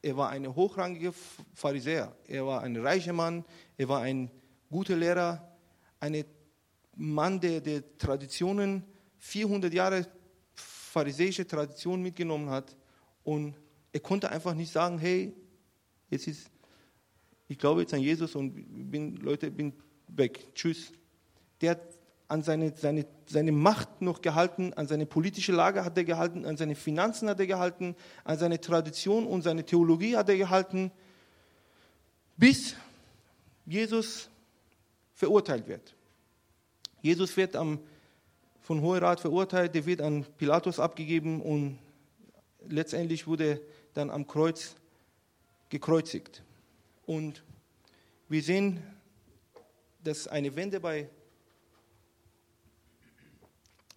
er 0.02 0.18
war 0.18 0.28
ein 0.28 0.54
hochrangiger 0.54 1.14
Pharisäer, 1.54 2.14
er 2.28 2.44
war 2.44 2.60
ein 2.60 2.76
reicher 2.76 3.14
Mann, 3.14 3.42
er 3.78 3.88
war 3.88 4.02
ein 4.02 4.30
guter 4.68 4.96
Lehrer, 4.96 5.50
ein 5.99 6.26
Mann, 7.00 7.40
der, 7.40 7.62
der 7.62 7.97
Traditionen, 7.97 8.85
400 9.21 9.73
Jahre 9.73 10.07
pharisäische 10.54 11.47
Tradition 11.47 12.02
mitgenommen 12.02 12.50
hat 12.50 12.76
und 13.25 13.54
er 13.92 14.00
konnte 14.00 14.30
einfach 14.30 14.54
nicht 14.54 14.71
sagen, 14.71 14.99
hey, 14.99 15.33
jetzt 16.11 16.26
ist, 16.26 16.50
ich 17.49 17.59
glaube 17.59 17.80
jetzt 17.80 17.95
an 17.95 18.00
Jesus 18.00 18.35
und 18.35 18.90
bin, 18.90 19.16
Leute, 19.16 19.50
bin 19.50 19.73
weg, 20.09 20.54
tschüss. 20.54 20.92
Der 21.62 21.71
hat 21.71 21.80
an 22.28 22.42
seine, 22.42 22.76
seine, 22.76 23.07
seine 23.26 23.52
Macht 23.52 24.02
noch 24.02 24.21
gehalten, 24.21 24.75
an 24.75 24.87
seine 24.87 25.07
politische 25.07 25.52
Lage 25.52 25.85
hat 25.87 25.97
er 25.97 26.04
gehalten, 26.04 26.45
an 26.45 26.59
seine 26.59 26.75
Finanzen 26.75 27.30
hat 27.30 27.40
er 27.40 27.47
gehalten, 27.47 27.97
an 28.25 28.37
seine 28.37 28.61
Tradition 28.61 29.26
und 29.26 29.40
seine 29.40 29.64
Theologie 29.64 30.19
hat 30.19 30.28
er 30.28 30.37
gehalten, 30.37 30.92
bis 32.37 32.76
Jesus 33.64 34.28
verurteilt 35.14 35.66
wird. 35.66 35.95
Jesus 37.02 37.37
wird 37.37 37.57
am, 37.57 37.78
von 38.61 38.80
Hoher 38.83 39.02
Rat 39.02 39.21
verurteilt, 39.21 39.75
der 39.75 39.87
wird 39.87 40.00
an 40.00 40.25
Pilatus 40.37 40.78
abgegeben 40.78 41.40
und 41.40 41.78
letztendlich 42.66 43.26
wurde 43.26 43.61
dann 43.95 44.11
am 44.11 44.26
Kreuz 44.26 44.76
gekreuzigt. 45.69 46.42
Und 47.07 47.42
wir 48.28 48.42
sehen, 48.42 48.83
dass 50.02 50.28
eine 50.28 50.54
Wende 50.54 50.80
bei 50.80 51.09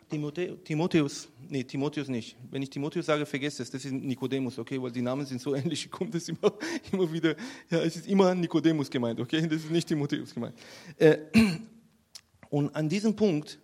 Timotheus, 0.09 1.27
nee, 1.49 1.63
Timotheus 1.63 2.07
nicht. 2.07 2.35
Wenn 2.51 2.61
ich 2.61 2.69
Timotheus 2.69 3.07
sage, 3.07 3.25
vergesst 3.25 3.59
es, 3.59 3.71
das 3.71 3.83
ist 3.83 3.91
Nikodemus, 3.91 4.59
okay, 4.59 4.79
weil 4.81 4.91
die 4.91 5.01
Namen 5.01 5.25
sind 5.25 5.41
so 5.41 5.55
ähnlich, 5.55 5.89
kommt 5.91 6.13
es 6.13 6.29
immer, 6.29 6.53
immer 6.91 7.11
wieder, 7.11 7.35
ja, 7.69 7.79
es 7.81 7.95
ist 7.95 8.07
immer 8.07 8.35
Nikodemus 8.35 8.89
gemeint, 8.89 9.19
okay, 9.19 9.41
das 9.41 9.63
ist 9.63 9.71
nicht 9.71 9.87
Timotheus 9.87 10.33
gemeint. 10.33 10.55
Äh, 10.97 11.17
und 12.53 12.75
an 12.75 12.87
diesem 12.87 13.15
Punkt 13.15 13.57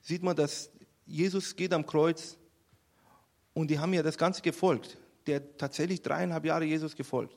sieht 0.00 0.22
man, 0.22 0.34
dass 0.34 0.70
Jesus 1.04 1.54
geht 1.54 1.74
am 1.74 1.84
Kreuz 1.84 2.38
und 3.52 3.70
die 3.70 3.78
haben 3.78 3.92
ja 3.92 4.02
das 4.02 4.16
Ganze 4.16 4.40
gefolgt. 4.40 4.96
Der 5.26 5.36
hat 5.36 5.58
tatsächlich 5.58 6.00
dreieinhalb 6.00 6.46
Jahre 6.46 6.64
Jesus 6.64 6.96
gefolgt. 6.96 7.36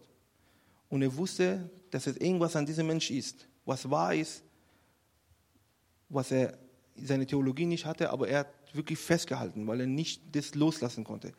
Und 0.87 1.01
er 1.01 1.13
wusste, 1.17 1.69
dass 1.91 2.07
es 2.07 2.15
irgendwas 2.15 2.55
an 2.55 2.65
diesem 2.65 2.87
Mensch 2.87 3.11
ist, 3.11 3.49
was 3.65 3.89
wahr 3.89 4.15
ist, 4.15 4.45
was 6.07 6.31
er 6.31 6.57
seine 6.95 7.25
Theologie 7.27 7.65
nicht 7.65 7.85
hatte, 7.85 8.09
aber 8.09 8.29
er 8.29 8.39
hat 8.39 8.53
wirklich 8.71 8.97
festgehalten, 8.97 9.67
weil 9.67 9.81
er 9.81 9.87
nicht 9.87 10.21
das 10.37 10.55
loslassen 10.55 11.03
konnte. 11.03 11.33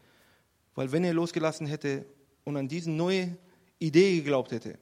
Weil 0.75 0.93
wenn 0.93 1.05
er 1.05 1.15
losgelassen 1.15 1.67
hätte 1.67 2.05
und 2.45 2.59
an 2.59 2.69
diese 2.69 2.91
neue 2.91 3.39
Idee 3.79 4.17
geglaubt 4.17 4.53
hätte 4.53 4.79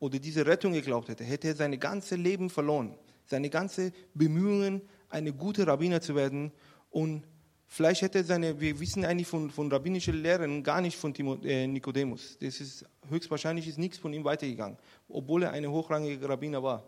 oder 0.00 0.18
diese 0.18 0.46
Rettung 0.46 0.72
geglaubt 0.72 1.08
hätte, 1.08 1.22
hätte 1.22 1.46
er 1.46 1.54
sein 1.54 1.78
ganzes 1.78 2.18
Leben 2.18 2.50
verloren, 2.50 2.98
seine 3.30 3.48
ganzen 3.48 3.92
Bemühungen, 4.12 4.82
eine 5.08 5.32
gute 5.32 5.66
Rabbiner 5.66 6.00
zu 6.00 6.16
werden 6.16 6.52
und 6.90 7.22
vielleicht 7.66 8.02
hätte 8.02 8.24
seine, 8.24 8.60
wir 8.60 8.78
wissen 8.80 9.04
eigentlich 9.04 9.28
von, 9.28 9.50
von 9.50 9.70
rabbinischen 9.70 10.20
Lehren 10.20 10.64
gar 10.64 10.80
nicht 10.80 10.96
von 10.96 11.14
Timo, 11.14 11.36
äh, 11.44 11.66
Nikodemus. 11.68 12.36
Das 12.40 12.60
ist 12.60 12.84
höchstwahrscheinlich 13.08 13.68
ist 13.68 13.78
nichts 13.78 13.98
von 13.98 14.12
ihm 14.12 14.24
weitergegangen, 14.24 14.76
obwohl 15.08 15.44
er 15.44 15.52
eine 15.52 15.70
hochrangige 15.70 16.28
Rabbiner 16.28 16.62
war. 16.62 16.84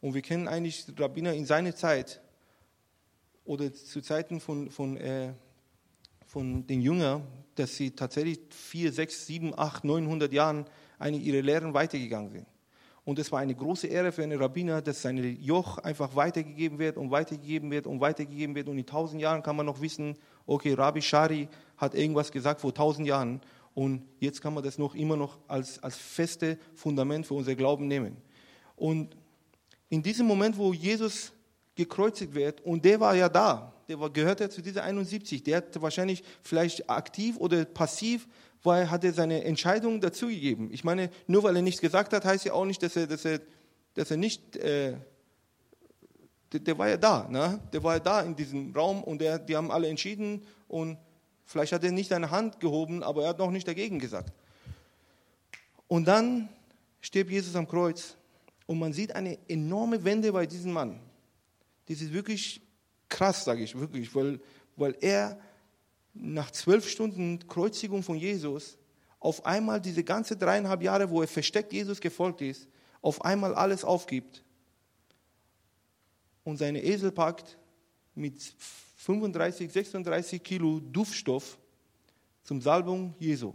Und 0.00 0.14
wir 0.14 0.22
kennen 0.22 0.48
eigentlich 0.48 0.86
Rabbiner 0.96 1.34
in 1.34 1.44
seiner 1.44 1.74
Zeit, 1.74 2.20
oder 3.44 3.72
zu 3.72 4.00
Zeiten 4.00 4.38
von, 4.38 4.70
von, 4.70 4.96
äh, 4.96 5.32
von 6.24 6.64
den 6.66 6.80
Jüngern, 6.82 7.26
dass 7.56 7.76
sie 7.76 7.90
tatsächlich 7.90 8.38
vier, 8.50 8.92
sechs, 8.92 9.26
sieben, 9.26 9.58
acht, 9.58 9.82
900 9.82 10.32
Jahren 10.32 10.66
eigentlich 11.00 11.26
ihre 11.26 11.40
Lehren 11.40 11.74
weitergegangen 11.74 12.30
sind. 12.30 12.46
Und 13.04 13.18
es 13.18 13.32
war 13.32 13.40
eine 13.40 13.54
große 13.54 13.86
Ehre 13.86 14.12
für 14.12 14.22
einen 14.22 14.40
Rabbiner, 14.40 14.82
dass 14.82 15.02
sein 15.02 15.18
Joch 15.40 15.78
einfach 15.78 16.14
weitergegeben 16.14 16.78
wird 16.78 16.96
und 16.96 17.10
weitergegeben 17.10 17.70
wird 17.70 17.86
und 17.86 18.00
weitergegeben 18.00 18.54
wird. 18.54 18.68
Und 18.68 18.78
in 18.78 18.86
tausend 18.86 19.22
Jahren 19.22 19.42
kann 19.42 19.56
man 19.56 19.66
noch 19.66 19.80
wissen, 19.80 20.16
okay, 20.46 20.74
Rabbi 20.74 21.00
Shari 21.02 21.48
hat 21.76 21.94
irgendwas 21.94 22.30
gesagt 22.30 22.60
vor 22.60 22.74
tausend 22.74 23.06
Jahren. 23.06 23.40
Und 23.74 24.02
jetzt 24.18 24.42
kann 24.42 24.52
man 24.52 24.62
das 24.62 24.78
noch 24.78 24.94
immer 24.94 25.16
noch 25.16 25.38
als, 25.48 25.82
als 25.82 25.96
feste 25.96 26.58
Fundament 26.74 27.26
für 27.26 27.34
unser 27.34 27.54
Glauben 27.54 27.88
nehmen. 27.88 28.16
Und 28.76 29.16
in 29.88 30.02
diesem 30.02 30.26
Moment, 30.26 30.56
wo 30.56 30.72
Jesus 30.72 31.32
gekreuzigt 31.74 32.34
wird. 32.34 32.60
Und 32.60 32.84
der 32.84 33.00
war 33.00 33.14
ja 33.14 33.28
da. 33.28 33.72
Der 33.88 33.98
war, 33.98 34.10
gehört 34.10 34.40
ja 34.40 34.50
zu 34.50 34.62
dieser 34.62 34.84
71. 34.84 35.42
Der 35.42 35.58
hat 35.58 35.82
wahrscheinlich 35.82 36.22
vielleicht 36.42 36.88
aktiv 36.88 37.36
oder 37.38 37.64
passiv, 37.64 38.28
weil 38.62 38.90
hat 38.90 39.04
er 39.04 39.12
seine 39.12 39.44
Entscheidung 39.44 40.00
dazugegeben. 40.00 40.72
Ich 40.72 40.84
meine, 40.84 41.10
nur 41.26 41.42
weil 41.42 41.56
er 41.56 41.62
nichts 41.62 41.80
gesagt 41.80 42.12
hat, 42.12 42.24
heißt 42.24 42.44
ja 42.44 42.52
auch 42.52 42.64
nicht, 42.64 42.82
dass 42.82 42.96
er, 42.96 43.06
dass 43.06 43.24
er, 43.24 43.40
dass 43.94 44.10
er 44.10 44.16
nicht, 44.16 44.56
äh, 44.56 44.96
der, 46.52 46.60
der, 46.60 46.78
war 46.78 46.88
ja 46.88 46.96
da, 46.96 47.28
ne? 47.28 47.60
der 47.72 47.82
war 47.82 47.94
ja 47.94 48.00
da 48.00 48.20
in 48.22 48.36
diesem 48.36 48.74
Raum 48.74 49.02
und 49.02 49.20
der, 49.20 49.38
die 49.38 49.56
haben 49.56 49.70
alle 49.70 49.88
entschieden 49.88 50.42
und 50.68 50.98
vielleicht 51.44 51.72
hat 51.72 51.84
er 51.84 51.92
nicht 51.92 52.10
seine 52.10 52.30
Hand 52.30 52.60
gehoben, 52.60 53.02
aber 53.02 53.22
er 53.22 53.30
hat 53.30 53.38
noch 53.38 53.50
nicht 53.50 53.66
dagegen 53.66 53.98
gesagt. 53.98 54.32
Und 55.88 56.06
dann 56.06 56.48
stirbt 57.00 57.30
Jesus 57.30 57.56
am 57.56 57.66
Kreuz 57.66 58.16
und 58.66 58.78
man 58.78 58.92
sieht 58.92 59.14
eine 59.14 59.38
enorme 59.48 60.04
Wende 60.04 60.32
bei 60.32 60.46
diesem 60.46 60.72
Mann 60.72 61.00
das 61.90 62.00
ist 62.00 62.12
wirklich 62.12 62.60
krass, 63.08 63.44
sage 63.44 63.64
ich 63.64 63.76
wirklich, 63.78 64.14
weil, 64.14 64.38
weil 64.76 64.96
er 65.00 65.36
nach 66.14 66.50
zwölf 66.50 66.88
Stunden 66.88 67.46
Kreuzigung 67.46 68.02
von 68.02 68.16
Jesus 68.16 68.76
auf 69.18 69.44
einmal 69.44 69.80
diese 69.80 70.02
ganze 70.02 70.36
dreieinhalb 70.36 70.82
Jahre, 70.82 71.10
wo 71.10 71.20
er 71.20 71.28
versteckt 71.28 71.72
Jesus 71.72 72.00
gefolgt 72.00 72.40
ist, 72.40 72.68
auf 73.02 73.24
einmal 73.24 73.54
alles 73.54 73.84
aufgibt 73.84 74.42
und 76.44 76.56
seine 76.56 76.82
Esel 76.82 77.12
packt 77.12 77.58
mit 78.14 78.40
35, 78.96 79.72
36 79.72 80.42
Kilo 80.42 80.80
Duftstoff 80.80 81.58
zum 82.42 82.60
Salbung 82.60 83.14
Jesu. 83.18 83.52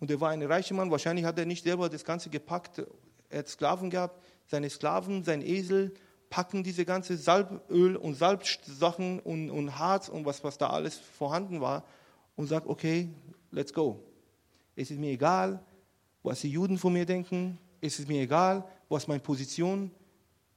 Und 0.00 0.10
er 0.10 0.20
war 0.20 0.30
ein 0.30 0.42
reicher 0.42 0.74
Mann, 0.74 0.90
wahrscheinlich 0.90 1.24
hat 1.24 1.38
er 1.38 1.46
nicht 1.46 1.64
selber 1.64 1.88
das 1.88 2.04
Ganze 2.04 2.28
gepackt, 2.28 2.82
er 3.30 3.38
hat 3.38 3.48
Sklaven 3.48 3.90
gehabt, 3.90 4.22
seine 4.46 4.68
Sklaven, 4.68 5.24
sein 5.24 5.40
Esel 5.40 5.94
packen 6.34 6.64
diese 6.64 6.84
ganze 6.84 7.16
Salböl 7.16 7.94
und 7.94 8.16
Salbsachen 8.16 9.20
und, 9.20 9.50
und 9.50 9.78
Harz 9.78 10.08
und 10.08 10.24
was, 10.24 10.42
was 10.42 10.58
da 10.58 10.68
alles 10.68 10.98
vorhanden 10.98 11.60
war 11.60 11.84
und 12.34 12.48
sagt, 12.48 12.66
okay, 12.66 13.08
let's 13.52 13.72
go. 13.72 14.00
Es 14.74 14.90
ist 14.90 14.98
mir 14.98 15.12
egal, 15.12 15.62
was 16.24 16.40
die 16.40 16.50
Juden 16.50 16.76
von 16.76 16.92
mir 16.92 17.06
denken. 17.06 17.56
Es 17.80 18.00
ist 18.00 18.08
mir 18.08 18.22
egal, 18.22 18.64
was 18.88 19.06
meine 19.06 19.20
Position 19.20 19.92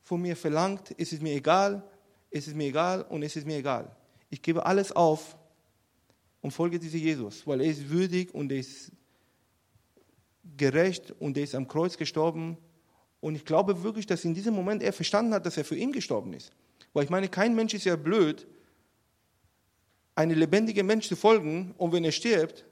von 0.01 0.19
mir 0.19 0.35
verlangt. 0.35 0.95
Es 0.97 1.13
ist 1.13 1.21
mir 1.21 1.35
egal, 1.35 1.83
es 2.31 2.47
ist 2.47 2.55
mir 2.55 2.69
egal 2.69 3.03
und 3.03 3.21
es 3.21 3.35
ist 3.35 3.45
mir 3.45 3.57
egal. 3.57 3.95
Ich 4.31 4.41
gebe 4.41 4.65
alles 4.65 4.91
auf 4.91 5.37
und 6.41 6.49
folge 6.49 6.79
diesem 6.79 7.01
Jesus, 7.01 7.45
weil 7.45 7.61
er 7.61 7.67
ist 7.67 7.87
würdig 7.87 8.33
und 8.33 8.51
er 8.51 8.57
ist 8.57 8.91
gerecht 10.57 11.11
und 11.19 11.37
er 11.37 11.43
ist 11.43 11.53
am 11.53 11.67
Kreuz 11.67 11.97
gestorben 11.97 12.57
und 13.27 13.35
ich 13.35 13.43
glaube 13.43 13.83
wirklich, 13.83 14.05
dass 14.05 14.23
in 14.23 14.33
diesem 14.33 14.53
Moment 14.53 14.81
er 14.81 14.93
verstanden 14.93 15.33
hat, 15.33 15.45
dass 15.45 15.57
er 15.57 15.65
für 15.65 15.75
ihn 15.75 15.91
gestorben 15.91 16.31
ist. 16.31 16.53
Weil 16.93 17.03
ich 17.03 17.09
meine, 17.09 17.27
kein 17.27 17.53
Mensch 17.55 17.73
ist 17.73 17.83
ja 17.83 17.97
blöd, 17.97 18.47
einem 20.15 20.39
lebendigen 20.39 20.87
Mensch 20.87 21.09
zu 21.09 21.17
folgen 21.17 21.75
und 21.77 21.91
wenn 21.91 22.05
er 22.05 22.13
stirbt, 22.13 22.63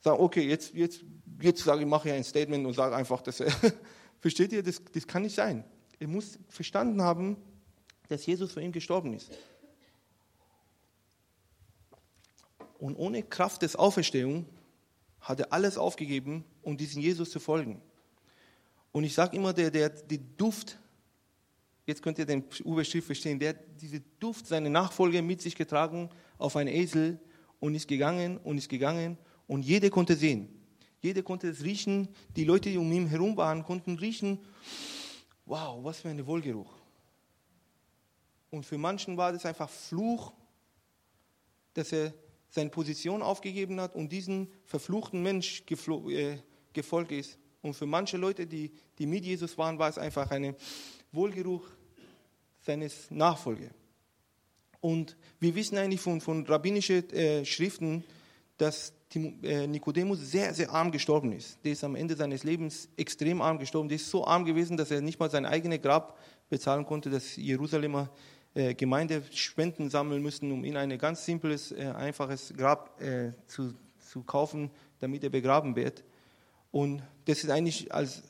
sagen, 0.00 0.22
okay, 0.22 0.48
jetzt, 0.48 0.72
jetzt, 0.72 1.04
jetzt 1.42 1.62
sage 1.62 1.82
ich, 1.82 1.86
mache 1.86 2.08
ich 2.08 2.14
ein 2.14 2.24
Statement 2.24 2.66
und 2.66 2.72
sage 2.72 2.96
einfach, 2.96 3.20
dass 3.20 3.40
er, 3.40 3.52
versteht 4.20 4.54
ihr, 4.54 4.62
das, 4.62 4.80
das 4.90 5.06
kann 5.06 5.20
nicht 5.20 5.34
sein. 5.34 5.62
Er 5.98 6.08
muss 6.08 6.38
verstanden 6.48 7.02
haben, 7.02 7.36
dass 8.08 8.24
Jesus 8.24 8.52
für 8.52 8.62
ihn 8.62 8.72
gestorben 8.72 9.12
ist. 9.12 9.30
Und 12.78 12.96
ohne 12.96 13.22
Kraft 13.22 13.60
des 13.60 13.76
Auferstehung 13.76 14.46
hat 15.20 15.40
er 15.40 15.52
alles 15.52 15.76
aufgegeben, 15.76 16.46
um 16.62 16.78
diesem 16.78 17.02
Jesus 17.02 17.30
zu 17.30 17.38
folgen. 17.38 17.82
Und 18.92 19.04
ich 19.04 19.14
sage 19.14 19.36
immer, 19.36 19.52
der, 19.52 19.70
der, 19.70 19.90
der 19.90 20.18
Duft 20.36 20.78
jetzt 21.88 22.02
könnt 22.02 22.18
ihr 22.18 22.26
den 22.26 22.44
Überschrift 22.64 23.06
verstehen, 23.06 23.38
der 23.38 23.50
hat 23.50 23.60
diese 23.80 24.00
Duft, 24.20 24.46
seine 24.46 24.68
Nachfolger 24.68 25.22
mit 25.22 25.40
sich 25.40 25.56
getragen 25.56 26.10
auf 26.36 26.54
einen 26.54 26.68
Esel 26.68 27.18
und 27.60 27.74
ist 27.74 27.88
gegangen 27.88 28.36
und 28.36 28.58
ist 28.58 28.68
gegangen 28.68 29.16
und 29.46 29.64
jeder 29.64 29.88
konnte 29.88 30.14
sehen. 30.14 30.48
Jeder 31.00 31.22
konnte 31.22 31.48
es 31.48 31.62
riechen. 31.64 32.08
Die 32.36 32.44
Leute, 32.44 32.70
die 32.70 32.76
um 32.76 32.92
ihn 32.92 33.06
herum 33.06 33.36
waren, 33.36 33.64
konnten 33.64 33.98
riechen. 33.98 34.38
Wow, 35.46 35.82
was 35.82 36.00
für 36.00 36.10
ein 36.10 36.26
Wohlgeruch. 36.26 36.70
Und 38.50 38.66
für 38.66 38.78
manchen 38.78 39.16
war 39.16 39.32
das 39.32 39.46
einfach 39.46 39.70
Fluch, 39.70 40.32
dass 41.72 41.92
er 41.92 42.12
seine 42.50 42.70
Position 42.70 43.22
aufgegeben 43.22 43.80
hat 43.80 43.94
und 43.94 44.10
diesen 44.10 44.52
verfluchten 44.64 45.22
Mensch 45.22 45.62
äh, 45.70 46.38
gefolgt 46.72 47.12
ist. 47.12 47.38
Und 47.62 47.74
für 47.74 47.86
manche 47.86 48.16
Leute, 48.16 48.46
die, 48.46 48.70
die 48.98 49.06
mit 49.06 49.24
Jesus 49.24 49.58
waren, 49.58 49.78
war 49.78 49.88
es 49.88 49.98
einfach 49.98 50.30
ein 50.30 50.54
Wohlgeruch 51.12 51.66
seines 52.60 53.10
Nachfolgers. 53.10 53.72
Und 54.80 55.16
wir 55.40 55.54
wissen 55.54 55.76
eigentlich 55.76 56.00
von, 56.00 56.20
von 56.20 56.46
rabbinischen 56.46 57.10
äh, 57.10 57.44
Schriften, 57.44 58.04
dass 58.58 58.92
äh, 59.14 59.66
Nikodemus 59.66 60.18
sehr, 60.20 60.52
sehr 60.54 60.70
arm 60.70 60.92
gestorben 60.92 61.32
ist. 61.32 61.58
Der 61.64 61.72
ist 61.72 61.82
am 61.82 61.96
Ende 61.96 62.14
seines 62.14 62.44
Lebens 62.44 62.88
extrem 62.96 63.40
arm 63.40 63.58
gestorben. 63.58 63.88
Der 63.88 63.96
ist 63.96 64.10
so 64.10 64.26
arm 64.26 64.44
gewesen, 64.44 64.76
dass 64.76 64.90
er 64.90 65.00
nicht 65.00 65.18
mal 65.18 65.30
sein 65.30 65.46
eigenes 65.46 65.80
Grab 65.80 66.18
bezahlen 66.48 66.84
konnte, 66.84 67.10
dass 67.10 67.36
Jerusalemer 67.36 68.10
äh, 68.54 68.74
Gemeinde 68.74 69.22
Spenden 69.32 69.90
sammeln 69.90 70.22
müssen, 70.22 70.52
um 70.52 70.64
ihm 70.64 70.76
ein 70.76 70.96
ganz 70.98 71.24
simples, 71.24 71.72
äh, 71.72 71.92
einfaches 71.96 72.52
Grab 72.56 73.00
äh, 73.00 73.32
zu, 73.46 73.74
zu 73.98 74.22
kaufen, 74.22 74.70
damit 75.00 75.24
er 75.24 75.30
begraben 75.30 75.74
wird. 75.74 76.04
Und 76.70 77.02
das 77.24 77.44
ist 77.44 77.50
eigentlich 77.50 77.92
als 77.92 78.22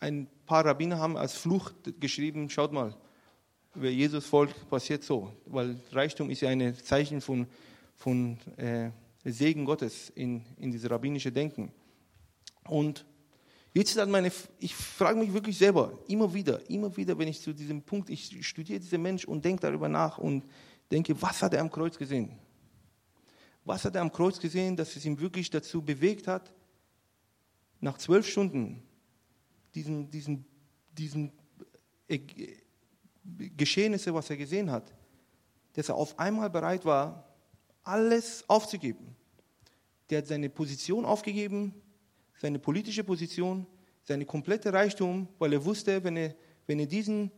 ein 0.00 0.28
paar 0.46 0.64
Rabbiner 0.64 0.98
haben 0.98 1.16
als 1.16 1.34
Flucht 1.34 1.74
geschrieben, 2.00 2.50
schaut 2.50 2.72
mal, 2.72 2.94
wer 3.74 3.92
Jesus 3.92 4.26
folgt, 4.26 4.68
passiert 4.68 5.02
so. 5.02 5.32
Weil 5.46 5.80
Reichtum 5.92 6.30
ist 6.30 6.40
ja 6.40 6.50
ein 6.50 6.74
Zeichen 6.76 7.20
von, 7.20 7.46
von 7.96 8.38
äh, 8.56 8.90
Segen 9.24 9.64
Gottes 9.64 10.10
in, 10.10 10.44
in 10.58 10.70
dieses 10.70 10.90
rabbinische 10.90 11.32
Denken. 11.32 11.72
Und 12.68 13.04
jetzt 13.72 13.96
dann 13.96 14.10
meine, 14.10 14.30
ich 14.58 14.74
frage 14.74 15.18
mich 15.18 15.32
wirklich 15.32 15.56
selber, 15.56 15.98
immer 16.08 16.32
wieder, 16.32 16.68
immer 16.68 16.94
wieder, 16.96 17.18
wenn 17.18 17.28
ich 17.28 17.40
zu 17.40 17.52
diesem 17.52 17.82
Punkt, 17.82 18.10
ich 18.10 18.46
studiere 18.46 18.80
diesen 18.80 19.02
Mensch 19.02 19.24
und 19.24 19.44
denke 19.44 19.62
darüber 19.62 19.88
nach 19.88 20.18
und 20.18 20.44
denke, 20.90 21.20
was 21.20 21.42
hat 21.42 21.54
er 21.54 21.60
am 21.60 21.70
Kreuz 21.70 21.96
gesehen? 21.96 22.38
Was 23.64 23.84
hat 23.84 23.94
er 23.94 24.02
am 24.02 24.12
Kreuz 24.12 24.38
gesehen, 24.38 24.76
dass 24.76 24.94
es 24.94 25.04
ihn 25.06 25.18
wirklich 25.18 25.48
dazu 25.48 25.80
bewegt 25.80 26.28
hat, 26.28 26.52
nach 27.80 27.98
zwölf 27.98 28.26
Stunden 28.26 28.82
diesen, 29.74 30.10
diesen, 30.10 30.44
diesen 30.96 31.32
Geschehnisse, 33.56 34.14
was 34.14 34.30
er 34.30 34.36
gesehen 34.36 34.70
hat, 34.70 34.92
dass 35.74 35.88
er 35.88 35.96
auf 35.96 36.18
einmal 36.18 36.50
bereit 36.50 36.84
war, 36.84 37.28
alles 37.82 38.48
aufzugeben. 38.48 39.16
Der 40.10 40.18
hat 40.18 40.26
seine 40.26 40.48
Position 40.48 41.04
aufgegeben, 41.04 41.74
seine 42.40 42.58
politische 42.58 43.04
Position, 43.04 43.66
seine 44.02 44.26
komplette 44.26 44.72
Reichtum, 44.72 45.28
weil 45.38 45.52
er 45.52 45.64
wusste, 45.64 46.04
wenn 46.04 46.16
er, 46.16 46.34
wenn 46.66 46.78
er 46.78 46.86
diesen 46.86 47.30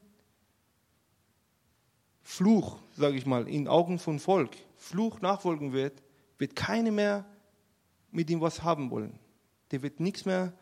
Fluch, 2.22 2.78
sage 2.96 3.16
ich 3.16 3.24
mal, 3.24 3.48
in 3.48 3.68
Augen 3.68 3.98
von 3.98 4.18
Volk, 4.18 4.56
Fluch 4.76 5.20
nachfolgen 5.20 5.72
wird, 5.72 6.02
wird 6.38 6.56
keiner 6.56 6.90
mehr 6.90 7.24
mit 8.10 8.28
ihm 8.30 8.40
was 8.40 8.62
haben 8.62 8.90
wollen. 8.90 9.18
Der 9.70 9.82
wird 9.82 10.00
nichts 10.00 10.24
mehr 10.24 10.52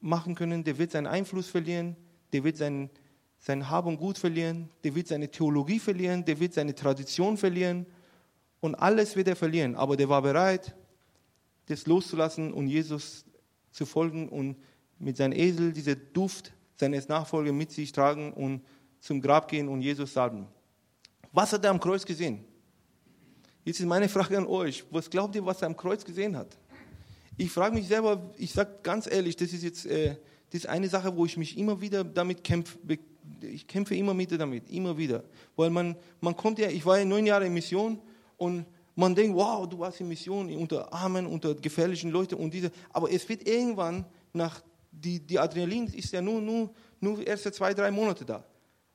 machen 0.00 0.34
können, 0.34 0.64
der 0.64 0.78
wird 0.78 0.90
seinen 0.90 1.06
Einfluss 1.06 1.48
verlieren, 1.48 1.96
der 2.32 2.44
wird 2.44 2.56
sein, 2.56 2.90
sein 3.38 3.70
Hab 3.70 3.86
und 3.86 3.98
Gut 3.98 4.18
verlieren, 4.18 4.68
der 4.84 4.94
wird 4.94 5.08
seine 5.08 5.30
Theologie 5.30 5.78
verlieren, 5.78 6.24
der 6.24 6.38
wird 6.40 6.54
seine 6.54 6.74
Tradition 6.74 7.36
verlieren 7.36 7.86
und 8.60 8.74
alles 8.74 9.16
wird 9.16 9.28
er 9.28 9.36
verlieren. 9.36 9.76
Aber 9.76 9.96
der 9.96 10.08
war 10.08 10.22
bereit, 10.22 10.74
das 11.66 11.86
loszulassen 11.86 12.52
und 12.52 12.66
Jesus 12.66 13.24
zu 13.70 13.86
folgen 13.86 14.28
und 14.28 14.56
mit 14.98 15.16
seinem 15.16 15.32
Esel 15.32 15.72
diese 15.72 15.96
Duft 15.96 16.52
seines 16.76 17.08
Nachfolgers 17.08 17.54
mit 17.54 17.70
sich 17.70 17.92
tragen 17.92 18.32
und 18.32 18.62
zum 19.00 19.20
Grab 19.20 19.48
gehen 19.48 19.68
und 19.68 19.82
Jesus 19.82 20.12
salben. 20.12 20.46
Was 21.32 21.52
hat 21.52 21.64
er 21.64 21.70
am 21.70 21.80
Kreuz 21.80 22.04
gesehen? 22.04 22.44
Jetzt 23.64 23.80
ist 23.80 23.86
meine 23.86 24.08
Frage 24.08 24.36
an 24.36 24.46
euch. 24.46 24.84
Was 24.90 25.08
glaubt 25.08 25.34
ihr, 25.34 25.44
was 25.44 25.62
er 25.62 25.66
am 25.66 25.76
Kreuz 25.76 26.04
gesehen 26.04 26.36
hat? 26.36 26.56
Ich 27.36 27.50
frage 27.50 27.74
mich 27.74 27.88
selber, 27.88 28.30
ich 28.36 28.52
sage 28.52 28.78
ganz 28.82 29.06
ehrlich, 29.10 29.36
das 29.36 29.52
ist 29.52 29.62
jetzt 29.62 29.86
äh, 29.86 30.16
das 30.52 30.64
ist 30.64 30.66
eine 30.66 30.86
Sache, 30.86 31.16
wo 31.16 31.24
ich 31.24 31.38
mich 31.38 31.56
immer 31.56 31.80
wieder 31.80 32.04
damit 32.04 32.44
kämpfe. 32.44 32.78
Ich 33.40 33.66
kämpfe 33.66 33.94
immer 33.94 34.16
wieder 34.18 34.36
damit, 34.36 34.68
immer 34.68 34.98
wieder. 34.98 35.24
Weil 35.56 35.70
man, 35.70 35.96
man 36.20 36.36
kommt 36.36 36.58
ja, 36.58 36.68
ich 36.68 36.84
war 36.84 36.98
ja 36.98 37.06
neun 37.06 37.24
Jahre 37.24 37.46
in 37.46 37.54
Mission 37.54 37.98
und 38.36 38.66
man 38.94 39.14
denkt, 39.14 39.34
wow, 39.34 39.66
du 39.66 39.78
warst 39.78 40.00
in 40.02 40.08
Mission 40.08 40.54
unter 40.54 40.92
Armen, 40.92 41.26
unter 41.26 41.54
gefährlichen 41.54 42.10
Leuten 42.10 42.34
und 42.34 42.52
diese. 42.52 42.70
Aber 42.92 43.10
es 43.10 43.26
wird 43.30 43.48
irgendwann 43.48 44.04
nach, 44.34 44.62
die, 44.90 45.20
die 45.20 45.38
Adrenalin 45.38 45.86
ist 45.86 46.12
ja 46.12 46.20
nur, 46.20 46.42
nur, 46.42 46.68
nur 47.00 47.26
erste 47.26 47.50
zwei, 47.50 47.72
drei 47.72 47.90
Monate 47.90 48.26
da. 48.26 48.44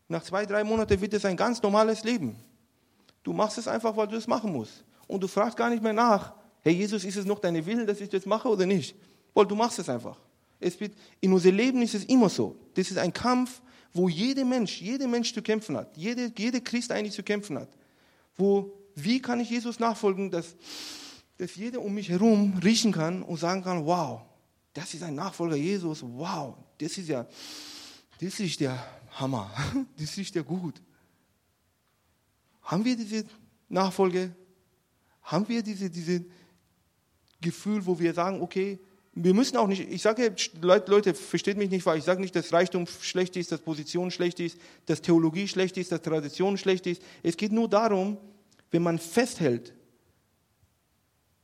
Nach 0.07 0.21
zwei, 0.21 0.45
drei 0.45 0.63
Monaten 0.63 1.01
wird 1.01 1.15
es 1.15 1.25
ein 1.25 1.35
ganz 1.35 1.59
normales 1.63 2.03
Leben. 2.03 2.35
Du 3.23 3.33
machst 3.33 3.57
es 3.57 3.67
einfach, 3.67 3.97
weil 3.97 4.07
du 4.07 4.15
es 4.15 4.27
machen 4.27 4.53
musst. 4.53 4.85
Und 5.07 5.23
du 5.23 5.27
fragst 5.27 5.57
gar 5.57 5.71
nicht 5.71 5.81
mehr 5.81 5.93
nach, 5.93 6.35
Hey 6.67 6.75
Jesus, 6.75 7.05
ist 7.05 7.15
es 7.15 7.23
noch 7.23 7.39
deine 7.39 7.65
Wille, 7.65 7.85
dass 7.85 8.01
ich 8.01 8.09
das 8.09 8.25
mache 8.25 8.49
oder 8.49 8.65
nicht? 8.65 8.93
Weil 9.33 9.45
du 9.45 9.55
machst 9.55 9.79
es 9.79 9.87
einfach. 9.87 10.19
Es 10.59 10.77
wird, 10.81 10.91
in 11.21 11.31
unserem 11.31 11.55
Leben 11.55 11.81
ist 11.81 11.95
es 11.95 12.03
immer 12.03 12.27
so. 12.27 12.59
Das 12.73 12.91
ist 12.91 12.97
ein 12.97 13.13
Kampf, 13.13 13.61
wo 13.93 14.09
jeder 14.09 14.43
Mensch, 14.43 14.81
jeder 14.81 15.07
Mensch 15.07 15.33
zu 15.33 15.41
kämpfen 15.41 15.77
hat. 15.77 15.95
Jeder, 15.95 16.29
jeder 16.37 16.59
Christ 16.59 16.91
eigentlich 16.91 17.13
zu 17.13 17.23
kämpfen 17.23 17.57
hat. 17.57 17.69
Wo, 18.35 18.73
wie 18.95 19.21
kann 19.21 19.39
ich 19.39 19.49
Jesus 19.49 19.79
nachfolgen, 19.79 20.29
dass, 20.29 20.57
dass 21.37 21.55
jeder 21.55 21.79
um 21.79 21.93
mich 21.93 22.09
herum 22.09 22.59
riechen 22.61 22.91
kann 22.91 23.23
und 23.23 23.37
sagen 23.37 23.63
kann, 23.63 23.85
wow, 23.85 24.23
das 24.73 24.93
ist 24.93 25.03
ein 25.03 25.15
Nachfolger 25.15 25.55
Jesus, 25.55 26.03
wow, 26.03 26.53
das 26.79 26.97
ist 26.97 27.07
ja, 27.07 27.25
das 28.19 28.41
ist 28.41 28.59
der 28.59 28.77
Hammer, 29.11 29.49
das 29.97 30.17
ist 30.17 30.35
ja 30.35 30.41
gut. 30.41 30.81
Haben 32.61 32.83
wir 32.83 32.97
diese 32.97 33.23
Nachfolge? 33.69 34.35
Haben 35.21 35.47
wir 35.47 35.63
diese, 35.63 35.89
diese, 35.89 36.25
Gefühl, 37.41 37.85
wo 37.85 37.99
wir 37.99 38.13
sagen, 38.13 38.41
okay, 38.41 38.79
wir 39.19 39.33
müssen 39.33 39.57
auch 39.57 39.67
nicht, 39.67 39.81
ich 39.81 40.01
sage, 40.03 40.35
Leute, 40.61 41.13
versteht 41.15 41.57
mich 41.57 41.71
nicht, 41.71 41.85
weil 41.87 41.97
ich 41.97 42.03
sage 42.03 42.21
nicht, 42.21 42.35
dass 42.35 42.53
Reichtum 42.53 42.85
schlecht 43.01 43.35
ist, 43.35 43.51
dass 43.51 43.61
Position 43.61 44.11
schlecht 44.11 44.39
ist, 44.39 44.59
dass 44.85 45.01
Theologie 45.01 45.47
schlecht 45.47 45.75
ist, 45.77 45.91
dass 45.91 46.03
Tradition 46.03 46.55
schlecht 46.57 46.85
ist. 46.85 47.01
Es 47.23 47.35
geht 47.35 47.51
nur 47.51 47.67
darum, 47.67 48.17
wenn 48.69 48.83
man 48.83 48.99
festhält 48.99 49.73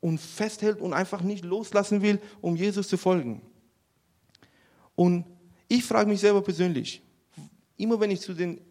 und 0.02 0.20
festhält 0.20 0.82
und 0.82 0.94
einfach 0.94 1.22
nicht 1.22 1.44
loslassen 1.44 2.02
will, 2.04 2.20
um 2.42 2.56
Jesus 2.56 2.88
zu 2.88 2.98
folgen. 2.98 3.42
Und 4.96 5.26
ich 5.68 5.84
frage 5.84 6.10
mich 6.10 6.20
selber 6.20 6.44
persönlich, 6.44 7.02
immer 7.78 8.00
wenn 8.00 8.12
ich 8.12 8.22
zu, 8.22 8.36
den, 8.36 8.62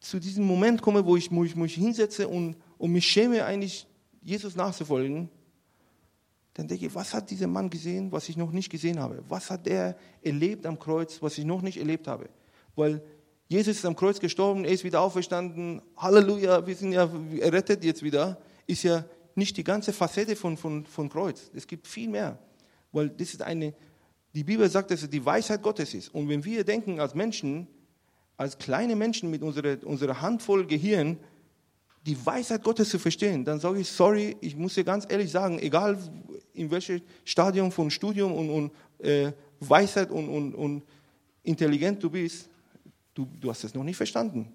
zu 0.00 0.18
diesem 0.18 0.44
Moment 0.44 0.82
komme, 0.82 1.06
wo 1.06 1.16
ich, 1.16 1.30
wo 1.30 1.44
ich 1.44 1.56
mich 1.56 1.74
hinsetze 1.74 2.28
und, 2.28 2.56
und 2.76 2.92
mich 2.92 3.06
schäme, 3.06 3.44
eigentlich 3.44 3.86
Jesus 4.20 4.54
nachzufolgen, 4.54 5.30
dann 6.54 6.68
denke 6.68 6.86
ich, 6.86 6.94
was 6.94 7.14
hat 7.14 7.30
dieser 7.30 7.46
Mann 7.46 7.70
gesehen, 7.70 8.12
was 8.12 8.28
ich 8.28 8.36
noch 8.36 8.52
nicht 8.52 8.70
gesehen 8.70 8.98
habe? 8.98 9.22
Was 9.28 9.50
hat 9.50 9.66
er 9.66 9.96
erlebt 10.22 10.66
am 10.66 10.78
Kreuz, 10.78 11.22
was 11.22 11.38
ich 11.38 11.44
noch 11.44 11.62
nicht 11.62 11.78
erlebt 11.78 12.06
habe? 12.06 12.28
Weil 12.76 13.02
Jesus 13.48 13.76
ist 13.76 13.84
am 13.84 13.96
Kreuz 13.96 14.20
gestorben, 14.20 14.64
er 14.64 14.72
ist 14.72 14.84
wieder 14.84 15.00
auferstanden, 15.00 15.82
Halleluja, 15.96 16.66
wir 16.66 16.74
sind 16.74 16.92
ja 16.92 17.08
errettet 17.40 17.84
jetzt 17.84 18.02
wieder, 18.02 18.38
ist 18.66 18.82
ja 18.82 19.04
nicht 19.34 19.56
die 19.56 19.64
ganze 19.64 19.92
Facette 19.92 20.36
von, 20.36 20.56
von, 20.56 20.84
von 20.84 21.08
Kreuz. 21.08 21.50
Es 21.54 21.66
gibt 21.66 21.86
viel 21.86 22.08
mehr. 22.08 22.38
Weil 22.92 23.08
das 23.08 23.32
ist 23.32 23.42
eine, 23.42 23.74
die 24.34 24.44
Bibel 24.44 24.68
sagt, 24.68 24.90
dass 24.90 25.02
es 25.02 25.10
die 25.10 25.24
Weisheit 25.24 25.62
Gottes 25.62 25.94
ist. 25.94 26.14
Und 26.14 26.28
wenn 26.28 26.44
wir 26.44 26.64
denken 26.64 27.00
als 27.00 27.14
Menschen, 27.14 27.66
als 28.36 28.58
kleine 28.58 28.96
Menschen 28.96 29.30
mit 29.30 29.42
unserer, 29.42 29.78
unserer 29.84 30.20
Handvoll 30.20 30.66
Gehirn, 30.66 31.18
die 32.04 32.26
Weisheit 32.26 32.62
Gottes 32.62 32.88
zu 32.88 32.98
verstehen, 32.98 33.44
dann 33.44 33.60
sage 33.60 33.80
ich, 33.80 33.88
sorry, 33.88 34.36
ich 34.40 34.56
muss 34.56 34.74
dir 34.74 34.84
ganz 34.84 35.06
ehrlich 35.08 35.30
sagen, 35.30 35.58
egal 35.60 35.96
in 36.52 36.70
welchem 36.70 37.00
Stadium 37.24 37.70
von 37.70 37.90
Studium 37.90 38.32
und, 38.32 38.50
und 38.50 39.06
äh, 39.06 39.32
Weisheit 39.60 40.10
und, 40.10 40.28
und, 40.28 40.54
und 40.54 40.82
intelligent 41.42 42.02
du 42.02 42.10
bist, 42.10 42.48
du, 43.14 43.26
du 43.40 43.50
hast 43.50 43.64
es 43.64 43.74
noch 43.74 43.84
nicht 43.84 43.96
verstanden, 43.96 44.52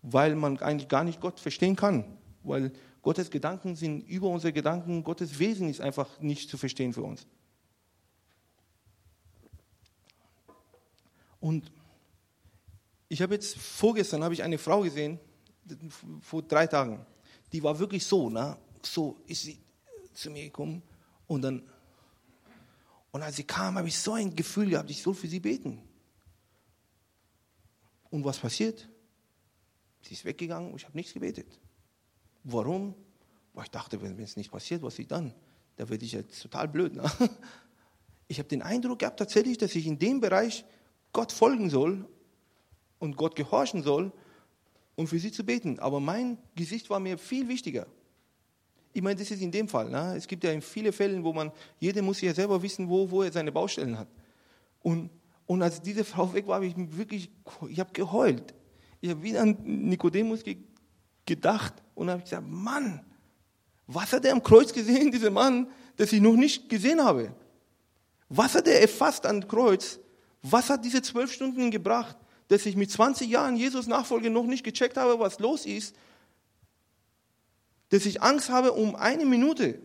weil 0.00 0.34
man 0.34 0.58
eigentlich 0.58 0.88
gar 0.88 1.04
nicht 1.04 1.20
Gott 1.20 1.38
verstehen 1.38 1.76
kann, 1.76 2.04
weil 2.42 2.72
Gottes 3.02 3.30
Gedanken 3.30 3.76
sind 3.76 4.08
über 4.08 4.28
unsere 4.28 4.52
Gedanken, 4.52 5.04
Gottes 5.04 5.38
Wesen 5.38 5.68
ist 5.68 5.80
einfach 5.80 6.20
nicht 6.20 6.48
zu 6.48 6.56
verstehen 6.56 6.92
für 6.92 7.02
uns. 7.02 7.26
Und 11.40 11.72
ich 13.08 13.20
habe 13.20 13.34
jetzt 13.34 13.58
vorgestern 13.58 14.22
habe 14.22 14.32
ich 14.32 14.42
eine 14.42 14.58
Frau 14.58 14.82
gesehen, 14.82 15.18
vor 16.20 16.42
drei 16.42 16.66
Tagen, 16.66 17.04
die 17.52 17.62
war 17.62 17.78
wirklich 17.78 18.04
so, 18.04 18.30
ne? 18.30 18.56
so 18.82 19.16
ist 19.26 19.42
sie 19.42 19.58
zu 20.12 20.30
mir 20.30 20.44
gekommen 20.44 20.82
und 21.26 21.42
dann, 21.42 21.62
und 23.10 23.22
als 23.22 23.36
sie 23.36 23.44
kam, 23.44 23.76
habe 23.76 23.88
ich 23.88 23.98
so 23.98 24.14
ein 24.14 24.34
Gefühl 24.34 24.70
gehabt, 24.70 24.90
ich 24.90 25.02
soll 25.02 25.14
für 25.14 25.28
sie 25.28 25.40
beten. 25.40 25.82
Und 28.10 28.24
was 28.24 28.38
passiert? 28.38 28.88
Sie 30.02 30.14
ist 30.14 30.24
weggegangen 30.24 30.70
und 30.70 30.76
ich 30.76 30.84
habe 30.84 30.96
nichts 30.96 31.14
gebetet. 31.14 31.46
Warum? 32.44 32.94
Weil 33.54 33.64
ich 33.64 33.70
dachte, 33.70 34.00
wenn 34.02 34.18
es 34.18 34.36
nicht 34.36 34.50
passiert, 34.50 34.82
was 34.82 34.98
ich 34.98 35.06
dann? 35.06 35.34
Da 35.76 35.88
werde 35.88 36.04
ich 36.04 36.12
jetzt 36.12 36.42
total 36.42 36.68
blöd. 36.68 36.94
Ne? 36.94 37.10
Ich 38.28 38.38
habe 38.38 38.48
den 38.48 38.62
Eindruck 38.62 39.00
gehabt 39.00 39.18
tatsächlich, 39.18 39.58
dass 39.58 39.74
ich 39.74 39.86
in 39.86 39.98
dem 39.98 40.20
Bereich 40.20 40.64
Gott 41.12 41.32
folgen 41.32 41.68
soll 41.68 42.08
und 42.98 43.18
Gott 43.18 43.36
gehorchen 43.36 43.82
soll, 43.82 44.10
um 44.96 45.06
für 45.06 45.18
sie 45.18 45.32
zu 45.32 45.44
beten. 45.44 45.78
Aber 45.78 46.00
mein 46.00 46.38
Gesicht 46.54 46.88
war 46.90 47.00
mir 47.00 47.18
viel 47.18 47.48
wichtiger. 47.48 47.86
Ich 48.92 49.02
meine, 49.02 49.16
das 49.16 49.30
ist 49.30 49.40
in 49.40 49.50
dem 49.50 49.68
Fall. 49.68 49.88
Ne? 49.88 50.14
Es 50.16 50.26
gibt 50.26 50.44
ja 50.44 50.52
in 50.52 50.60
vielen 50.60 50.92
Fällen, 50.92 51.24
wo 51.24 51.32
man, 51.32 51.50
jeder 51.78 52.02
muss 52.02 52.20
ja 52.20 52.34
selber 52.34 52.62
wissen, 52.62 52.88
wo, 52.88 53.10
wo 53.10 53.22
er 53.22 53.32
seine 53.32 53.50
Baustellen 53.50 53.98
hat. 53.98 54.08
Und, 54.82 55.10
und 55.46 55.62
als 55.62 55.80
diese 55.80 56.04
Frau 56.04 56.32
weg 56.34 56.46
war, 56.46 56.56
habe 56.56 56.66
ich 56.66 56.74
wirklich, 56.76 57.30
ich 57.68 57.80
habe 57.80 57.92
geheult. 57.92 58.54
Ich 59.00 59.10
habe 59.10 59.22
wieder 59.22 59.42
an 59.42 59.56
Nikodemus 59.62 60.42
ge 60.42 60.58
gedacht 61.24 61.74
und 61.94 62.10
habe 62.10 62.22
gesagt, 62.22 62.44
Mann, 62.48 63.00
was 63.86 64.12
hat 64.12 64.24
er 64.24 64.32
am 64.32 64.42
Kreuz 64.42 64.72
gesehen, 64.72 65.12
dieser 65.12 65.30
Mann, 65.30 65.68
das 65.96 66.12
ich 66.12 66.20
noch 66.20 66.34
nicht 66.34 66.68
gesehen 66.68 67.00
habe? 67.00 67.32
Was 68.28 68.56
hat 68.56 68.66
er 68.66 68.80
erfasst 68.80 69.24
am 69.24 69.46
Kreuz? 69.46 70.00
Was 70.42 70.68
hat 70.68 70.84
diese 70.84 71.00
zwölf 71.00 71.32
Stunden 71.32 71.70
gebracht, 71.70 72.16
dass 72.52 72.66
ich 72.66 72.76
mit 72.76 72.90
20 72.90 73.30
Jahren 73.30 73.56
Jesus 73.56 73.86
Nachfolge 73.86 74.28
noch 74.28 74.44
nicht 74.44 74.62
gecheckt 74.62 74.98
habe, 74.98 75.18
was 75.18 75.38
los 75.38 75.64
ist? 75.64 75.96
Dass 77.88 78.04
ich 78.04 78.20
Angst 78.20 78.50
habe, 78.50 78.72
um 78.72 78.94
eine 78.94 79.24
Minute 79.24 79.78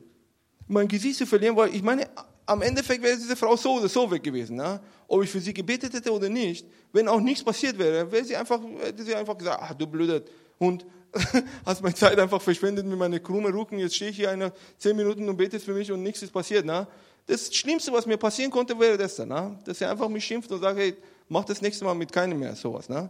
mein 0.68 0.90
Gesicht 0.90 1.18
zu 1.18 1.26
verlieren, 1.26 1.56
weil 1.56 1.74
ich 1.74 1.82
meine, 1.82 2.10
am 2.46 2.62
Endeffekt 2.62 3.02
wäre 3.02 3.16
diese 3.16 3.38
Frau 3.38 3.56
so 3.56 3.76
oder 3.76 3.88
so 3.88 4.12
weg 4.12 4.22
gewesen. 4.22 4.58
Ne? 4.58 4.82
Ob 5.08 5.24
ich 5.24 5.30
für 5.30 5.40
sie 5.40 5.54
gebetet 5.54 5.94
hätte 5.94 6.12
oder 6.12 6.28
nicht, 6.28 6.68
wenn 6.92 7.08
auch 7.08 7.22
nichts 7.22 7.42
passiert 7.42 7.78
wäre, 7.78 8.12
wäre 8.12 8.26
sie 8.26 8.36
einfach, 8.36 8.60
hätte 8.82 9.02
sie 9.02 9.16
einfach 9.16 9.38
gesagt, 9.38 9.60
ach 9.62 9.74
du 9.74 9.88
blöder 9.88 10.22
Hund, 10.60 10.86
hast 11.66 11.82
meine 11.82 11.96
Zeit 11.96 12.20
einfach 12.20 12.42
verschwendet 12.42 12.86
mit 12.86 13.00
meinen 13.00 13.24
krummen 13.24 13.54
Rücken, 13.54 13.80
jetzt 13.80 13.96
stehe 13.96 14.12
ich 14.12 14.18
hier 14.18 14.30
eine, 14.30 14.52
zehn 14.78 14.98
Minuten 14.98 15.30
und 15.30 15.38
betest 15.38 15.64
für 15.64 15.74
mich 15.74 15.90
und 15.90 16.04
nichts 16.04 16.22
ist 16.22 16.34
passiert. 16.34 16.66
Ne? 16.66 16.86
Das 17.28 17.56
Schlimmste, 17.56 17.94
was 17.94 18.06
mir 18.06 18.18
passieren 18.18 18.52
konnte, 18.52 18.78
wäre 18.78 18.98
das 18.98 19.16
dann, 19.16 19.30
ne? 19.30 19.58
dass 19.64 19.80
er 19.80 19.90
einfach 19.90 20.10
mich 20.10 20.26
schimpft 20.26 20.52
und 20.52 20.60
sagt, 20.60 20.78
hey, 20.78 20.98
mach 21.28 21.46
das 21.46 21.62
nächste 21.62 21.86
Mal 21.86 21.96
mit 21.96 22.12
keinem 22.12 22.40
mehr, 22.40 22.56
sowas. 22.56 22.90
Ne? 22.90 23.10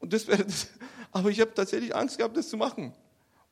Und 0.00 0.12
das 0.12 0.26
wäre 0.26 0.44
das. 0.44 0.68
Aber 1.12 1.30
ich 1.30 1.40
habe 1.40 1.54
tatsächlich 1.54 1.94
Angst 1.94 2.18
gehabt, 2.18 2.36
das 2.36 2.48
zu 2.48 2.56
machen. 2.56 2.92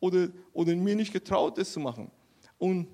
Oder, 0.00 0.28
oder 0.52 0.74
mir 0.74 0.96
nicht 0.96 1.12
getraut, 1.12 1.58
das 1.58 1.72
zu 1.72 1.80
machen. 1.80 2.10
Und 2.58 2.88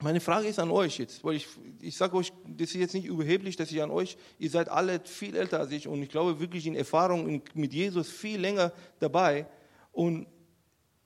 meine 0.00 0.20
Frage 0.20 0.46
ist 0.46 0.58
an 0.58 0.70
euch 0.70 0.98
jetzt, 0.98 1.24
weil 1.24 1.34
ich, 1.34 1.46
ich 1.80 1.96
sage 1.96 2.16
euch, 2.16 2.32
das 2.46 2.68
ist 2.70 2.76
jetzt 2.76 2.94
nicht 2.94 3.06
überheblich, 3.06 3.56
dass 3.56 3.70
ich 3.70 3.82
an 3.82 3.90
euch, 3.90 4.16
ihr 4.38 4.48
seid 4.48 4.68
alle 4.68 5.00
viel 5.04 5.34
älter 5.36 5.58
als 5.58 5.72
ich 5.72 5.88
und 5.88 6.00
ich 6.02 6.08
glaube 6.08 6.38
wirklich 6.38 6.66
in 6.66 6.74
Erfahrung 6.74 7.42
mit 7.54 7.74
Jesus 7.74 8.08
viel 8.08 8.40
länger 8.40 8.72
dabei. 9.00 9.46
Und 9.92 10.26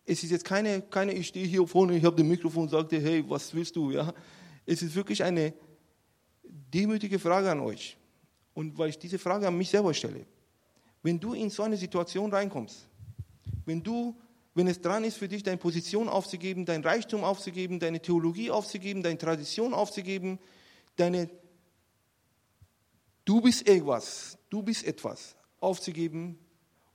es 0.04 0.22
ist 0.22 0.30
jetzt 0.30 0.44
keine, 0.44 0.82
keine 0.82 1.12
ich 1.12 1.28
stehe 1.28 1.46
hier 1.46 1.66
vorne, 1.66 1.96
ich 1.96 2.04
habe 2.04 2.16
das 2.16 2.26
Mikrofon 2.26 2.64
und 2.64 2.68
sage 2.68 2.98
hey, 2.98 3.24
was 3.26 3.54
willst 3.54 3.74
du? 3.76 3.90
Ja? 3.90 4.12
Es 4.66 4.82
ist 4.82 4.94
wirklich 4.94 5.22
eine 5.24 5.54
demütige 6.42 7.18
Frage 7.18 7.50
an 7.50 7.60
euch. 7.60 7.96
Und 8.54 8.76
weil 8.78 8.90
ich 8.90 8.98
diese 8.98 9.18
Frage 9.18 9.48
an 9.48 9.56
mich 9.56 9.70
selber 9.70 9.94
stelle. 9.94 10.26
Wenn 11.02 11.18
du 11.18 11.32
in 11.34 11.50
so 11.50 11.62
eine 11.62 11.76
Situation 11.76 12.32
reinkommst, 12.32 12.86
wenn 13.64 13.82
du 13.82 14.16
wenn 14.54 14.66
es 14.66 14.82
dran 14.82 15.02
ist 15.04 15.16
für 15.16 15.28
dich, 15.28 15.42
deine 15.42 15.56
Position 15.56 16.10
aufzugeben, 16.10 16.66
dein 16.66 16.84
Reichtum 16.84 17.24
aufzugeben, 17.24 17.80
deine 17.80 18.00
Theologie 18.00 18.50
aufzugeben, 18.50 19.02
deine 19.02 19.16
Tradition 19.16 19.72
aufzugeben, 19.72 20.38
deine 20.96 21.30
Du 23.24 23.40
bist 23.40 23.68
irgendwas, 23.68 24.36
du 24.50 24.62
bist 24.62 24.84
etwas 24.84 25.36
aufzugeben, 25.60 26.38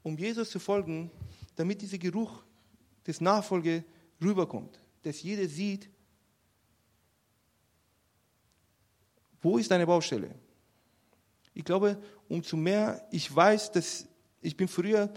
um 0.03 0.17
Jesus 0.17 0.49
zu 0.49 0.59
folgen, 0.59 1.09
damit 1.55 1.81
dieser 1.81 1.97
Geruch 1.97 2.43
des 3.05 3.21
Nachfolge 3.21 3.85
rüberkommt, 4.21 4.77
dass 5.03 5.21
jeder 5.21 5.47
sieht, 5.47 5.89
wo 9.41 9.57
ist 9.57 9.71
deine 9.71 9.87
Baustelle. 9.87 10.35
Ich 11.57 11.65
glaube, 11.65 11.97
umso 12.29 12.55
mehr 12.55 13.07
ich 13.11 13.33
weiß, 13.35 13.71
dass 13.71 14.07
ich 14.41 14.55
bin 14.55 14.67
früher 14.67 15.11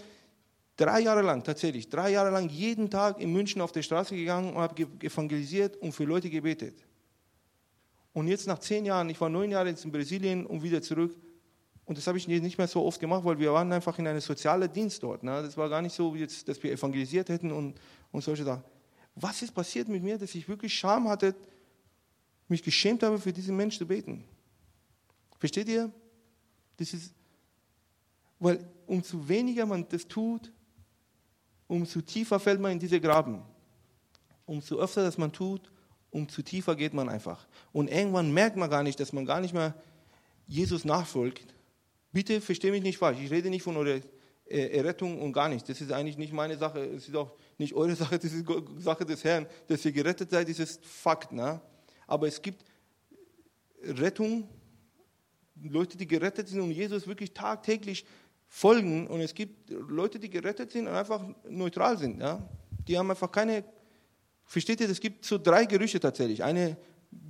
Drei 0.81 1.01
Jahre 1.01 1.21
lang, 1.21 1.43
tatsächlich, 1.43 1.89
drei 1.89 2.09
Jahre 2.09 2.31
lang 2.31 2.49
jeden 2.49 2.89
Tag 2.89 3.19
in 3.19 3.31
München 3.31 3.61
auf 3.61 3.71
der 3.71 3.83
Straße 3.83 4.15
gegangen 4.15 4.55
und 4.55 4.61
habe 4.61 4.87
evangelisiert 4.99 5.77
und 5.77 5.91
für 5.91 6.05
Leute 6.05 6.27
gebetet. 6.27 6.83
Und 8.13 8.27
jetzt 8.27 8.47
nach 8.47 8.57
zehn 8.57 8.85
Jahren, 8.85 9.07
ich 9.11 9.21
war 9.21 9.29
neun 9.29 9.51
Jahre 9.51 9.69
in 9.69 9.91
Brasilien 9.91 10.43
und 10.43 10.63
wieder 10.63 10.81
zurück. 10.81 11.15
Und 11.85 11.99
das 11.99 12.07
habe 12.07 12.17
ich 12.17 12.27
nicht 12.27 12.57
mehr 12.57 12.67
so 12.67 12.83
oft 12.83 12.99
gemacht, 12.99 13.23
weil 13.23 13.37
wir 13.37 13.53
waren 13.53 13.71
einfach 13.71 13.99
in 13.99 14.07
einem 14.07 14.21
sozialen 14.21 14.73
Dienst 14.73 15.03
dort. 15.03 15.21
Ne? 15.21 15.43
Das 15.43 15.55
war 15.55 15.69
gar 15.69 15.83
nicht 15.83 15.93
so, 15.93 16.15
jetzt, 16.15 16.47
dass 16.47 16.61
wir 16.63 16.71
evangelisiert 16.71 17.29
hätten 17.29 17.51
und, 17.51 17.79
und 18.11 18.23
solche 18.23 18.43
Sachen. 18.43 18.63
Was 19.13 19.39
ist 19.43 19.53
passiert 19.53 19.87
mit 19.87 20.01
mir, 20.01 20.17
dass 20.17 20.33
ich 20.33 20.49
wirklich 20.49 20.73
Scham 20.73 21.07
hatte, 21.07 21.35
mich 22.47 22.63
geschämt 22.63 23.03
habe, 23.03 23.19
für 23.19 23.31
diesen 23.31 23.55
Menschen 23.55 23.77
zu 23.77 23.87
beten? 23.87 24.23
Versteht 25.37 25.69
ihr? 25.69 25.91
Das 26.81 26.95
ist, 26.95 27.13
weil 28.39 28.67
umso 28.87 29.27
weniger 29.29 29.67
man 29.67 29.87
das 29.87 30.07
tut, 30.07 30.51
umso 31.67 32.01
tiefer 32.01 32.39
fällt 32.39 32.59
man 32.59 32.71
in 32.71 32.79
diese 32.79 32.99
Graben. 32.99 33.43
Umso 34.47 34.79
öfter 34.79 35.03
das 35.03 35.19
man 35.19 35.31
tut, 35.31 35.71
umso 36.09 36.41
tiefer 36.41 36.75
geht 36.75 36.95
man 36.95 37.07
einfach. 37.07 37.47
Und 37.71 37.91
irgendwann 37.91 38.33
merkt 38.33 38.57
man 38.57 38.67
gar 38.67 38.81
nicht, 38.81 38.99
dass 38.99 39.13
man 39.13 39.27
gar 39.27 39.41
nicht 39.41 39.53
mehr 39.53 39.75
Jesus 40.47 40.83
nachfolgt. 40.83 41.53
Bitte 42.11 42.41
verstehe 42.41 42.71
mich 42.71 42.81
nicht 42.81 42.97
falsch. 42.97 43.19
Ich 43.21 43.29
rede 43.29 43.51
nicht 43.51 43.61
von 43.61 43.77
eurer 43.77 44.01
äh, 44.47 44.75
Errettung 44.75 45.21
und 45.21 45.33
gar 45.33 45.49
nicht. 45.49 45.69
Das 45.69 45.79
ist 45.79 45.91
eigentlich 45.91 46.17
nicht 46.17 46.33
meine 46.33 46.57
Sache. 46.57 46.79
Es 46.79 47.07
ist 47.07 47.15
auch 47.15 47.31
nicht 47.59 47.75
eure 47.75 47.95
Sache. 47.95 48.17
Das 48.17 48.33
ist 48.33 48.45
Sache 48.79 49.05
des 49.05 49.23
Herrn. 49.23 49.45
Dass 49.67 49.85
ihr 49.85 49.91
gerettet 49.91 50.31
seid, 50.31 50.49
das 50.49 50.57
ist 50.57 50.83
Fakt. 50.83 51.31
Ne? 51.31 51.61
Aber 52.07 52.27
es 52.27 52.41
gibt 52.41 52.65
Rettung, 53.83 54.49
Leute, 55.63 55.97
die 55.97 56.07
gerettet 56.07 56.47
sind 56.47 56.61
und 56.61 56.71
Jesus 56.71 57.07
wirklich 57.07 57.33
tagtäglich 57.33 58.05
folgen 58.47 59.07
und 59.07 59.21
es 59.21 59.33
gibt 59.33 59.69
Leute, 59.69 60.19
die 60.19 60.29
gerettet 60.29 60.71
sind 60.71 60.87
und 60.87 60.93
einfach 60.93 61.23
neutral 61.49 61.97
sind. 61.97 62.19
Ja? 62.19 62.47
Die 62.87 62.97
haben 62.97 63.09
einfach 63.09 63.31
keine, 63.31 63.63
versteht 64.43 64.81
ihr, 64.81 64.89
es 64.89 64.99
gibt 64.99 65.23
so 65.23 65.37
drei 65.37 65.65
Gerüche 65.65 65.99
tatsächlich. 65.99 66.43
Eine 66.43 66.77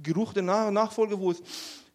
Geruch 0.02 0.34
der 0.34 0.44
Nachfolge, 0.44 1.20
wo 1.20 1.32
es 1.32 1.42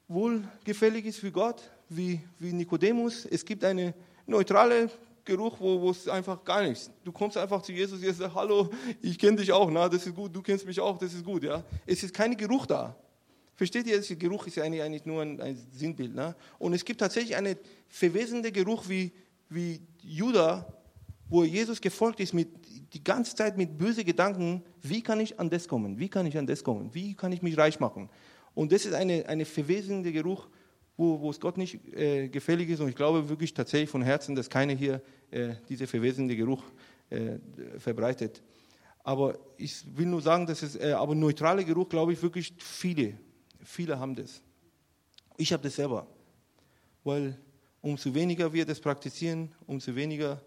wohlgefällig 0.09 1.07
ist 1.07 1.19
für 1.19 1.33
Gott, 1.33 1.63
wie, 1.89 2.21
wie 2.39 2.53
Nikodemus. 2.53 3.27
Es 3.27 3.45
gibt 3.45 3.65
eine 3.65 3.95
neutrale 4.27 4.91
Geruch, 5.25 5.57
wo, 5.59 5.81
wo 5.81 5.91
es 5.91 6.07
einfach 6.09 6.45
gar 6.45 6.63
nichts. 6.63 6.91
Du 7.03 7.11
kommst 7.11 7.37
einfach 7.37 7.61
zu 7.63 7.73
Jesus 7.73 8.01
und 8.01 8.15
sagst, 8.15 8.35
hallo, 8.35 8.71
ich 9.03 9.19
kenne 9.19 9.39
dich 9.39 9.53
auch, 9.53 9.71
na, 9.71 9.89
das 9.89 10.07
ist 10.07 10.15
gut, 10.15 10.35
du 10.35 10.41
kennst 10.41 10.65
mich 10.65 10.81
auch, 10.81 10.99
das 10.99 11.13
ist 11.13 11.25
gut. 11.25 11.43
Ja? 11.43 11.65
Es 11.85 12.03
ist 12.03 12.15
kein 12.15 12.37
Geruch 12.37 12.67
da. 12.67 12.95
Versteht 13.57 13.87
ihr, 13.87 14.01
der 14.01 14.17
Geruch 14.17 14.47
ist 14.47 14.57
ja 14.57 14.65
eigentlich, 14.65 14.83
eigentlich 14.83 15.07
nur 15.07 15.23
ein, 15.23 15.41
ein 15.41 15.59
Sinnbild. 15.73 16.15
Ne? 16.15 16.37
Und 16.59 16.75
es 16.75 16.85
gibt 16.85 17.01
tatsächlich 17.01 17.35
einen 17.37 17.57
verwesenden 17.89 18.53
Geruch 18.53 18.87
wie, 18.87 19.11
wie 19.49 19.81
Judah, 20.03 20.67
wo 21.29 21.43
Jesus 21.43 21.81
gefolgt 21.81 22.21
ist, 22.21 22.35
mit, 22.35 22.49
die 22.93 23.03
ganze 23.03 23.35
Zeit 23.35 23.57
mit 23.57 23.79
bösen 23.79 24.05
Gedanken, 24.05 24.63
wie 24.83 25.03
kann 25.03 25.21
ich 25.21 25.41
an 25.41 25.49
das 25.49 25.67
kommen, 25.67 25.99
wie 25.99 26.09
kann 26.09 26.27
ich 26.27 26.37
an 26.37 26.47
das 26.47 26.63
kommen, 26.63 26.95
wie 26.95 27.15
kann 27.15 27.33
ich 27.33 27.41
mich 27.41 27.57
reich 27.57 27.81
machen. 27.81 28.11
Und 28.55 28.73
das 28.73 28.85
ist 28.85 28.95
ein 28.95 29.11
eine 29.27 29.45
verwesende 29.45 30.13
Geruch, 30.13 30.49
wo, 30.97 31.21
wo 31.21 31.31
es 31.31 31.41
Gott 31.41 31.57
nicht 31.57 31.81
äh, 31.95 32.29
gefällig 32.29 32.69
ist. 32.69 32.81
Und 32.81 32.89
ich 32.89 32.95
glaube 32.95 33.29
wirklich 33.29 33.55
tatsächlich 33.55 33.91
von 33.91 34.03
Herzen, 34.03 34.35
dass 34.35 34.51
keiner 34.51 34.75
hier 34.75 35.03
äh, 35.31 35.55
dieser 35.69 35.87
verwesende 35.87 36.37
Geruch 36.37 36.63
äh, 37.11 37.39
verbreitet. 37.79 38.43
Aber 39.03 39.39
ich 39.57 39.85
will 39.97 40.07
nur 40.07 40.21
sagen, 40.21 40.47
dass 40.47 40.63
es, 40.63 40.77
äh, 40.77 40.93
aber 40.93 41.15
neutraler 41.15 41.65
Geruch, 41.65 41.89
glaube 41.89 42.13
ich, 42.13 42.23
wirklich 42.23 42.53
viele 42.59 43.15
Viele 43.67 43.99
haben 43.99 44.15
das. 44.15 44.41
Ich 45.37 45.53
habe 45.53 45.63
das 45.65 45.75
selber. 45.75 46.07
Weil 47.05 47.39
umso 47.83 48.15
weniger 48.15 48.53
wir 48.53 48.65
das 48.65 48.81
praktizieren, 48.81 49.53
umso 49.67 49.95
weniger 49.95 50.41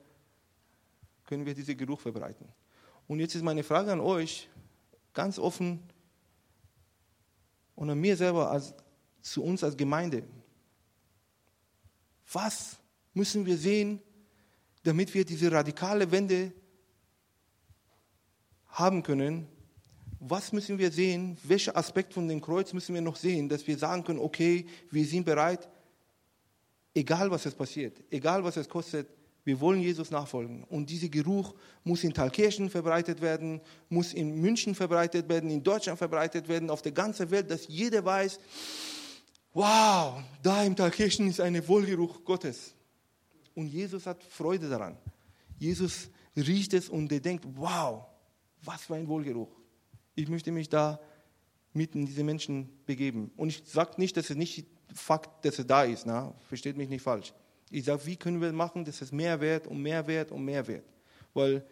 können 1.26 1.46
wir 1.46 1.54
diesen 1.54 1.78
Geruch 1.78 2.00
verbreiten. 2.00 2.48
Und 3.08 3.20
jetzt 3.20 3.36
ist 3.36 3.44
meine 3.44 3.64
Frage 3.64 3.92
an 3.92 4.00
euch, 4.00 4.50
ganz 5.14 5.38
offen 5.38 5.80
und 7.76 7.90
an 7.90 8.00
mir 8.00 8.16
selber, 8.16 8.50
als, 8.50 8.74
zu 9.22 9.44
uns 9.44 9.64
als 9.64 9.76
Gemeinde. 9.76 10.24
Was 12.32 12.78
müssen 13.14 13.46
wir 13.46 13.58
sehen, 13.58 14.02
damit 14.84 15.14
wir 15.14 15.26
diese 15.26 15.52
radikale 15.52 16.10
Wende 16.10 16.54
haben 18.68 19.04
können, 19.04 19.48
was 20.20 20.52
müssen 20.52 20.78
wir 20.78 20.92
sehen, 20.92 21.38
welcher 21.44 21.76
Aspekt 21.78 22.14
von 22.14 22.28
dem 22.28 22.42
Kreuz 22.42 22.74
müssen 22.74 22.94
wir 22.94 23.02
noch 23.02 23.16
sehen, 23.16 23.48
dass 23.48 23.66
wir 23.68 23.78
sagen 23.78 24.04
können, 24.04 24.20
okay, 24.20 24.66
wir 24.92 25.06
sind 25.06 25.26
bereit, 25.26 25.70
egal 26.94 27.32
was 27.32 27.46
es 27.46 27.56
passiert, 27.56 28.04
egal 28.10 28.44
was 28.44 28.58
es 28.58 28.68
kostet, 28.68 29.08
wir 29.46 29.60
wollen 29.62 29.82
Jesus 29.82 30.12
nachfolgen. 30.12 30.64
Und 30.66 30.90
dieser 30.90 31.08
Geruch 31.08 31.56
muss 31.84 32.04
in 32.04 32.14
Thalkirchen 32.14 32.70
verbreitet 32.70 33.22
werden, 33.22 33.62
muss 33.88 34.14
in 34.14 34.36
München 34.36 34.76
verbreitet 34.76 35.30
werden, 35.30 35.50
in 35.50 35.64
Deutschland 35.64 35.98
verbreitet 35.98 36.48
werden, 36.48 36.70
auf 36.70 36.82
der 36.82 36.92
ganzen 36.92 37.32
Welt, 37.32 37.50
dass 37.50 37.68
jeder 37.68 38.04
weiß, 38.04 38.40
wow, 39.54 40.22
da 40.44 40.64
im 40.64 40.76
Thalkirchen 40.76 41.28
ist 41.30 41.40
ein 41.40 41.68
Wohlgeruch 41.68 42.24
Gottes. 42.24 42.76
Und 43.56 43.68
Jesus 43.68 44.06
hat 44.06 44.24
Freude 44.24 44.70
daran. 44.70 44.98
Jesus 45.58 46.10
riecht 46.36 46.74
es 46.74 46.90
und 46.90 47.12
er 47.12 47.20
denkt, 47.20 47.46
wow, 47.56 48.06
was 48.64 48.84
für 48.84 48.96
ein 48.96 49.08
Wohlgeruch. 49.08 49.59
Ich 50.20 50.28
möchte 50.28 50.52
mich 50.52 50.68
da 50.68 51.00
mitten 51.72 52.02
in 52.02 52.06
diese 52.06 52.26
Menschen 52.26 52.68
begeben. 52.86 53.32
Und 53.38 53.48
ich 53.48 53.64
sage 53.66 53.94
nicht, 53.96 54.18
dass 54.18 54.30
es 54.30 54.36
nicht 54.36 54.66
Fakt, 54.94 55.46
dass 55.46 55.60
es 55.60 55.66
da 55.66 55.84
ist. 55.84 56.06
Na? 56.06 56.34
Versteht 56.50 56.76
mich 56.76 56.90
nicht 56.90 57.02
falsch. 57.02 57.34
Ich 57.70 57.86
sage, 57.86 58.06
wie 58.06 58.18
können 58.18 58.42
wir 58.42 58.52
machen, 58.52 58.84
dass 58.84 59.02
es 59.02 59.14
mehr 59.14 59.40
wert 59.40 59.66
und 59.66 59.82
mehr 59.82 60.06
wert 60.08 60.34
und 60.34 60.44
mehr 60.44 60.68
wert. 60.68 60.84
Weil 61.34 61.64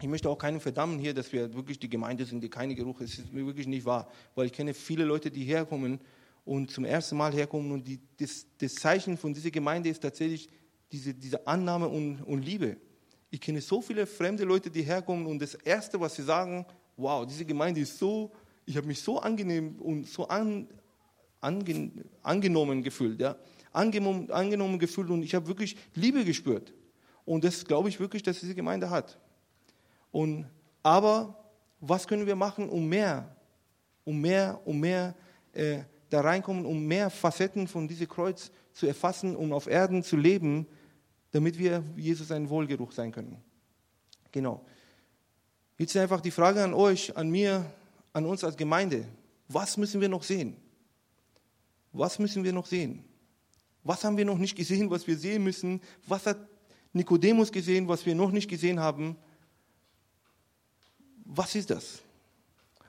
ich 0.00 0.06
möchte 0.06 0.28
auch 0.28 0.38
keinen 0.38 0.60
verdammen 0.60 1.00
hier, 1.00 1.12
dass 1.12 1.32
wir 1.32 1.52
wirklich 1.54 1.80
die 1.80 1.88
Gemeinde 1.88 2.24
sind, 2.24 2.40
die 2.40 2.50
keine 2.50 2.76
Geruch 2.76 3.00
ist. 3.00 3.18
Das 3.18 3.24
ist 3.24 3.32
mir 3.32 3.44
wirklich 3.44 3.66
nicht 3.66 3.84
wahr. 3.84 4.08
Weil 4.36 4.46
ich 4.46 4.52
kenne 4.52 4.72
viele 4.72 5.04
Leute, 5.04 5.32
die 5.32 5.42
herkommen 5.42 5.98
und 6.44 6.70
zum 6.70 6.84
ersten 6.84 7.16
Mal 7.16 7.32
herkommen 7.32 7.72
und 7.72 7.88
die, 7.88 7.98
das, 8.16 8.46
das, 8.58 8.76
Zeichen 8.76 9.16
von 9.16 9.34
dieser 9.34 9.50
Gemeinde 9.50 9.88
ist 9.88 10.02
tatsächlich 10.02 10.48
diese, 10.92 11.14
diese 11.14 11.44
Annahme 11.48 11.88
und, 11.88 12.22
und 12.22 12.42
Liebe. 12.44 12.76
Ich 13.30 13.40
kenne 13.40 13.60
so 13.60 13.82
viele 13.82 14.06
fremde 14.06 14.44
Leute, 14.44 14.70
die 14.70 14.82
herkommen 14.82 15.26
und 15.26 15.42
das 15.42 15.56
Erste, 15.56 15.98
was 15.98 16.14
sie 16.14 16.22
sagen, 16.22 16.64
wow, 16.96 17.26
diese 17.26 17.44
Gemeinde 17.44 17.80
ist 17.80 17.98
so, 17.98 18.32
ich 18.64 18.76
habe 18.76 18.86
mich 18.86 19.00
so 19.00 19.18
angenehm 19.18 19.76
und 19.80 20.06
so 20.06 20.26
an, 20.28 20.68
ange, 21.40 21.92
angenommen 22.22 22.82
gefühlt, 22.82 23.20
ja, 23.20 23.36
angenommen, 23.72 24.30
angenommen 24.30 24.78
gefühlt 24.78 25.10
und 25.10 25.22
ich 25.22 25.34
habe 25.34 25.46
wirklich 25.46 25.76
Liebe 25.94 26.24
gespürt. 26.24 26.72
Und 27.24 27.44
das 27.44 27.64
glaube 27.64 27.88
ich 27.88 28.00
wirklich, 28.00 28.22
dass 28.22 28.40
diese 28.40 28.54
Gemeinde 28.54 28.88
hat. 28.90 29.18
Und, 30.12 30.46
aber 30.82 31.36
was 31.80 32.06
können 32.06 32.26
wir 32.26 32.36
machen, 32.36 32.68
um 32.68 32.88
mehr, 32.88 33.36
um 34.04 34.20
mehr, 34.20 34.60
um 34.64 34.78
mehr 34.80 35.14
äh, 35.52 35.80
da 36.08 36.20
reinkommen, 36.20 36.64
um 36.64 36.86
mehr 36.86 37.10
Facetten 37.10 37.66
von 37.66 37.88
diesem 37.88 38.08
Kreuz 38.08 38.50
zu 38.72 38.86
erfassen, 38.86 39.34
um 39.34 39.52
auf 39.52 39.66
Erden 39.66 40.02
zu 40.02 40.16
leben, 40.16 40.66
damit 41.32 41.58
wir 41.58 41.82
Jesus 41.96 42.30
ein 42.30 42.48
Wohlgeruch 42.48 42.92
sein 42.92 43.12
können. 43.12 43.36
Genau. 44.32 44.64
Jetzt 45.78 45.96
einfach 45.96 46.20
die 46.20 46.30
Frage 46.30 46.62
an 46.64 46.72
euch, 46.72 47.16
an 47.16 47.28
mir, 47.28 47.70
an 48.12 48.24
uns 48.24 48.42
als 48.44 48.56
Gemeinde. 48.56 49.06
Was 49.48 49.76
müssen 49.76 50.00
wir 50.00 50.08
noch 50.08 50.22
sehen? 50.22 50.56
Was 51.92 52.18
müssen 52.18 52.44
wir 52.44 52.52
noch 52.52 52.66
sehen? 52.66 53.04
Was 53.84 54.02
haben 54.04 54.16
wir 54.16 54.24
noch 54.24 54.38
nicht 54.38 54.56
gesehen, 54.56 54.90
was 54.90 55.06
wir 55.06 55.16
sehen 55.16 55.44
müssen? 55.44 55.80
Was 56.06 56.26
hat 56.26 56.38
Nikodemus 56.92 57.52
gesehen, 57.52 57.88
was 57.88 58.06
wir 58.06 58.14
noch 58.14 58.30
nicht 58.30 58.48
gesehen 58.48 58.80
haben? 58.80 59.16
Was 61.24 61.54
ist 61.54 61.70
das? 61.70 62.00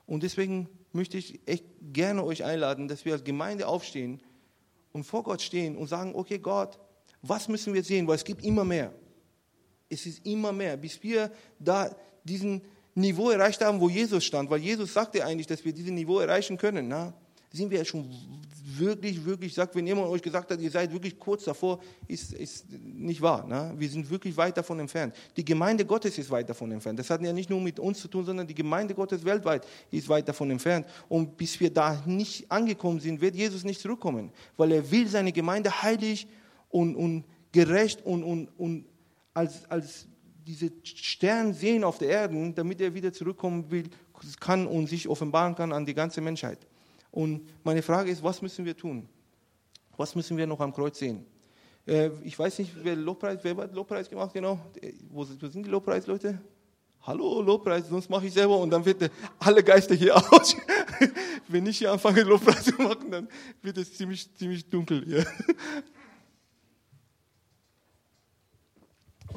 Und 0.06 0.24
deswegen 0.24 0.70
möchte 0.94 1.18
ich 1.18 1.42
echt 1.46 1.66
gerne 1.94 2.24
euch 2.24 2.44
einladen, 2.44 2.88
dass 2.88 3.04
wir 3.04 3.14
als 3.14 3.24
Gemeinde 3.24 3.68
aufstehen 3.68 4.22
und 4.94 5.04
vor 5.04 5.24
Gott 5.24 5.42
stehen 5.42 5.76
und 5.76 5.88
sagen, 5.88 6.16
okay 6.16 6.40
Gott, 6.40 6.80
was 7.22 7.50
müssen 7.50 7.74
wir 7.74 7.84
sehen? 7.84 8.08
Weil 8.08 8.16
es 8.16 8.24
gibt 8.24 8.44
immer 8.46 8.64
mehr. 8.64 8.94
Es 9.90 10.06
ist 10.06 10.26
immer 10.26 10.52
mehr, 10.54 10.78
bis 10.78 11.04
wir 11.04 11.32
da 11.60 11.94
diesen 12.24 12.62
Niveau 12.98 13.30
erreicht 13.30 13.64
haben, 13.64 13.80
wo 13.80 13.90
Jesus 13.90 14.26
stand. 14.26 14.50
Weil 14.50 14.60
Jesus 14.60 14.92
sagte 14.92 15.24
eigentlich, 15.24 15.46
dass 15.46 15.64
wir 15.64 15.72
dieses 15.72 15.92
Niveau 15.92 16.20
erreichen 16.20 16.58
können. 16.58 16.88
Na? 16.88 17.14
Sind 17.54 17.70
wir 17.70 17.86
schon 17.86 18.10
wirklich, 18.78 19.24
wirklich, 19.24 19.54
sagt, 19.54 19.76
wenn 19.76 19.86
jemand 19.86 20.08
euch 20.10 20.22
gesagt 20.22 20.50
hat, 20.52 20.60
ihr 20.60 20.72
seid 20.72 20.92
wirklich 20.92 21.18
kurz 21.18 21.44
davor, 21.44 21.80
ist, 22.08 22.34
ist 22.34 22.66
nicht 22.72 23.22
wahr. 23.22 23.46
Ne? 23.48 23.74
Wir 23.78 23.88
sind 23.88 24.10
wirklich 24.10 24.36
weit 24.36 24.58
davon 24.58 24.80
entfernt. 24.80 25.16
Die 25.36 25.46
Gemeinde 25.46 25.86
Gottes 25.86 26.18
ist 26.18 26.30
weit 26.32 26.50
davon 26.50 26.72
entfernt. 26.72 26.98
Das 26.98 27.10
hat 27.10 27.22
ja 27.22 27.32
nicht 27.32 27.50
nur 27.50 27.62
mit 27.62 27.80
uns 27.80 28.00
zu 28.00 28.08
tun, 28.08 28.26
sondern 28.26 28.48
die 28.48 28.56
Gemeinde 28.56 28.94
Gottes 28.96 29.24
weltweit 29.24 29.66
ist 29.92 30.10
weit 30.10 30.28
davon 30.28 30.50
entfernt. 30.50 30.88
Und 31.08 31.38
bis 31.38 31.60
wir 31.60 31.72
da 31.72 32.02
nicht 32.06 32.52
angekommen 32.52 33.00
sind, 33.00 33.22
wird 33.22 33.36
Jesus 33.36 33.64
nicht 33.64 33.80
zurückkommen, 33.80 34.32
weil 34.58 34.72
er 34.72 34.92
will 34.92 35.08
seine 35.08 35.32
Gemeinde 35.32 35.84
heilig 35.84 36.28
und, 36.70 36.96
und 36.96 37.26
gerecht 37.52 38.04
und, 38.06 38.24
und, 38.24 38.50
und 38.58 38.86
als, 39.34 39.70
als 39.70 40.08
diese 40.48 40.72
Stern 40.84 41.54
sehen 41.54 41.84
auf 41.84 41.98
der 41.98 42.10
Erde, 42.10 42.54
damit 42.56 42.80
er 42.80 42.94
wieder 42.94 43.12
zurückkommen 43.12 43.70
will, 43.70 43.90
kann 44.40 44.66
und 44.66 44.88
sich 44.88 45.08
offenbaren 45.08 45.54
kann 45.54 45.74
an 45.74 45.86
die 45.86 45.94
ganze 45.94 46.22
Menschheit. 46.22 46.60
Und 47.12 47.46
meine 47.64 47.82
Frage 47.82 48.10
ist, 48.10 48.24
was 48.24 48.42
müssen 48.42 48.64
wir 48.64 48.76
tun? 48.76 49.08
Was 49.98 50.16
müssen 50.16 50.38
wir 50.38 50.48
noch 50.48 50.60
am 50.62 50.74
Kreuz 50.74 51.00
sehen? 51.00 51.26
Äh, 51.86 52.12
ich 52.24 52.38
weiß 52.38 52.60
nicht, 52.60 52.72
wer 52.82 52.96
Lobpreis, 52.96 53.40
wer 53.44 53.58
hat 53.58 53.74
Lobpreis 53.74 54.10
gemacht, 54.10 54.34
genau? 54.34 54.60
Äh, 54.82 54.94
wo 55.10 55.26
sind 55.26 55.66
die 55.66 55.70
Lobpreisleute? 55.70 56.40
Hallo, 57.02 57.42
Lobpreis, 57.42 57.88
sonst 57.90 58.10
mache 58.10 58.28
ich 58.28 58.34
selber 58.34 58.58
und 58.58 58.70
dann 58.70 58.86
wird 58.86 59.10
alle 59.40 59.64
Geister 59.64 59.96
hier 59.96 60.16
aus. 60.34 60.56
Wenn 61.48 61.66
ich 61.66 61.78
hier 61.80 61.92
anfange, 61.92 62.22
Lobpreis 62.24 62.66
zu 62.66 62.82
machen, 62.82 63.12
dann 63.12 63.28
wird 63.62 63.78
es 63.78 63.94
ziemlich, 63.94 64.34
ziemlich 64.36 64.70
dunkel 64.70 65.04
hier. 65.06 65.26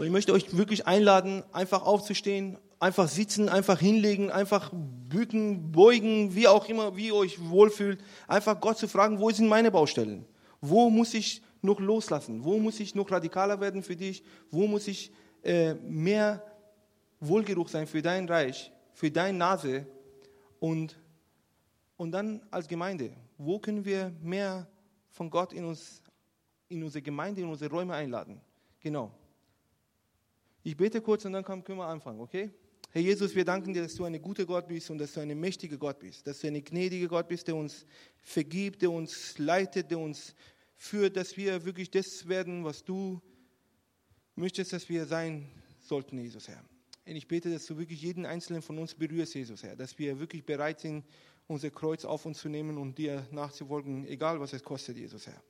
Und 0.00 0.06
ich 0.06 0.12
möchte 0.12 0.32
euch 0.32 0.56
wirklich 0.56 0.86
einladen, 0.86 1.42
einfach 1.52 1.82
aufzustehen, 1.82 2.56
einfach 2.78 3.06
sitzen, 3.06 3.50
einfach 3.50 3.78
hinlegen, 3.78 4.30
einfach 4.30 4.72
bücken, 4.72 5.72
beugen, 5.72 6.34
wie 6.34 6.48
auch 6.48 6.66
immer, 6.70 6.96
wie 6.96 7.08
ihr 7.08 7.14
euch 7.14 7.38
wohlfühlt. 7.50 8.02
Einfach 8.26 8.58
Gott 8.62 8.78
zu 8.78 8.88
fragen, 8.88 9.20
wo 9.20 9.30
sind 9.30 9.46
meine 9.46 9.70
Baustellen? 9.70 10.24
Wo 10.62 10.88
muss 10.88 11.12
ich 11.12 11.42
noch 11.60 11.80
loslassen? 11.80 12.42
Wo 12.42 12.58
muss 12.58 12.80
ich 12.80 12.94
noch 12.94 13.10
radikaler 13.10 13.60
werden 13.60 13.82
für 13.82 13.94
dich? 13.94 14.24
Wo 14.50 14.66
muss 14.66 14.88
ich 14.88 15.12
äh, 15.42 15.74
mehr 15.74 16.42
Wohlgeruch 17.20 17.68
sein 17.68 17.86
für 17.86 18.00
dein 18.00 18.26
Reich, 18.26 18.72
für 18.94 19.10
deine 19.10 19.36
Nase? 19.36 19.86
Und, 20.60 20.98
und 21.98 22.10
dann 22.12 22.40
als 22.50 22.66
Gemeinde, 22.66 23.12
wo 23.36 23.58
können 23.58 23.84
wir 23.84 24.14
mehr 24.22 24.66
von 25.10 25.28
Gott 25.28 25.52
in, 25.52 25.66
uns, 25.66 26.02
in 26.70 26.82
unsere 26.82 27.02
Gemeinde, 27.02 27.42
in 27.42 27.48
unsere 27.48 27.70
Räume 27.70 27.92
einladen? 27.92 28.40
Genau. 28.80 29.12
Ich 30.62 30.76
bete 30.76 31.00
kurz 31.00 31.24
und 31.24 31.32
dann 31.32 31.44
können 31.44 31.64
wir 31.64 31.86
anfangen, 31.86 32.20
okay? 32.20 32.50
Herr 32.92 33.02
Jesus, 33.02 33.34
wir 33.34 33.44
danken 33.44 33.72
dir, 33.72 33.82
dass 33.82 33.94
du 33.94 34.04
ein 34.04 34.20
guter 34.20 34.44
Gott 34.44 34.66
bist 34.66 34.90
und 34.90 34.98
dass 34.98 35.12
du 35.12 35.20
ein 35.20 35.38
mächtiger 35.38 35.76
Gott 35.76 36.00
bist, 36.00 36.26
dass 36.26 36.40
du 36.40 36.48
ein 36.48 36.62
gnädiger 36.62 37.06
Gott 37.06 37.28
bist, 37.28 37.46
der 37.46 37.54
uns 37.54 37.86
vergibt, 38.16 38.82
der 38.82 38.90
uns 38.90 39.38
leitet, 39.38 39.90
der 39.90 39.98
uns 39.98 40.34
führt, 40.76 41.16
dass 41.16 41.36
wir 41.36 41.64
wirklich 41.64 41.90
das 41.90 42.26
werden, 42.26 42.64
was 42.64 42.84
du 42.84 43.20
möchtest, 44.34 44.72
dass 44.72 44.88
wir 44.88 45.06
sein 45.06 45.48
sollten, 45.80 46.18
Jesus 46.18 46.48
Herr. 46.48 46.64
Und 47.06 47.16
ich 47.16 47.28
bete, 47.28 47.50
dass 47.50 47.66
du 47.66 47.78
wirklich 47.78 48.02
jeden 48.02 48.26
einzelnen 48.26 48.60
von 48.60 48.78
uns 48.78 48.94
berührst, 48.94 49.34
Jesus 49.34 49.62
Herr, 49.62 49.76
dass 49.76 49.98
wir 49.98 50.18
wirklich 50.18 50.44
bereit 50.44 50.80
sind, 50.80 51.04
unser 51.46 51.70
Kreuz 51.70 52.04
auf 52.04 52.26
uns 52.26 52.38
zu 52.38 52.48
nehmen 52.48 52.76
und 52.76 52.98
dir 52.98 53.26
nachzufolgen, 53.30 54.06
egal 54.06 54.40
was 54.40 54.52
es 54.52 54.62
kostet, 54.62 54.96
Jesus 54.96 55.26
Herr. 55.26 55.42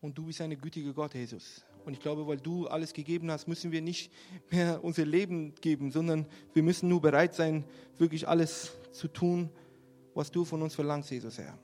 Und 0.00 0.16
du 0.16 0.26
bist 0.26 0.40
ein 0.40 0.56
gütiger 0.58 0.92
Gott, 0.92 1.14
Jesus. 1.14 1.64
Und 1.84 1.92
ich 1.94 2.00
glaube, 2.00 2.26
weil 2.26 2.38
du 2.38 2.66
alles 2.66 2.92
gegeben 2.92 3.30
hast, 3.30 3.48
müssen 3.48 3.72
wir 3.72 3.82
nicht 3.82 4.10
mehr 4.50 4.82
unser 4.82 5.04
Leben 5.04 5.54
geben, 5.60 5.90
sondern 5.90 6.26
wir 6.52 6.62
müssen 6.62 6.88
nur 6.88 7.00
bereit 7.00 7.34
sein, 7.34 7.64
wirklich 7.98 8.28
alles 8.28 8.72
zu 8.92 9.08
tun, 9.08 9.50
was 10.14 10.30
du 10.30 10.44
von 10.44 10.62
uns 10.62 10.74
verlangst, 10.74 11.10
Jesus 11.10 11.38
Herr. 11.38 11.58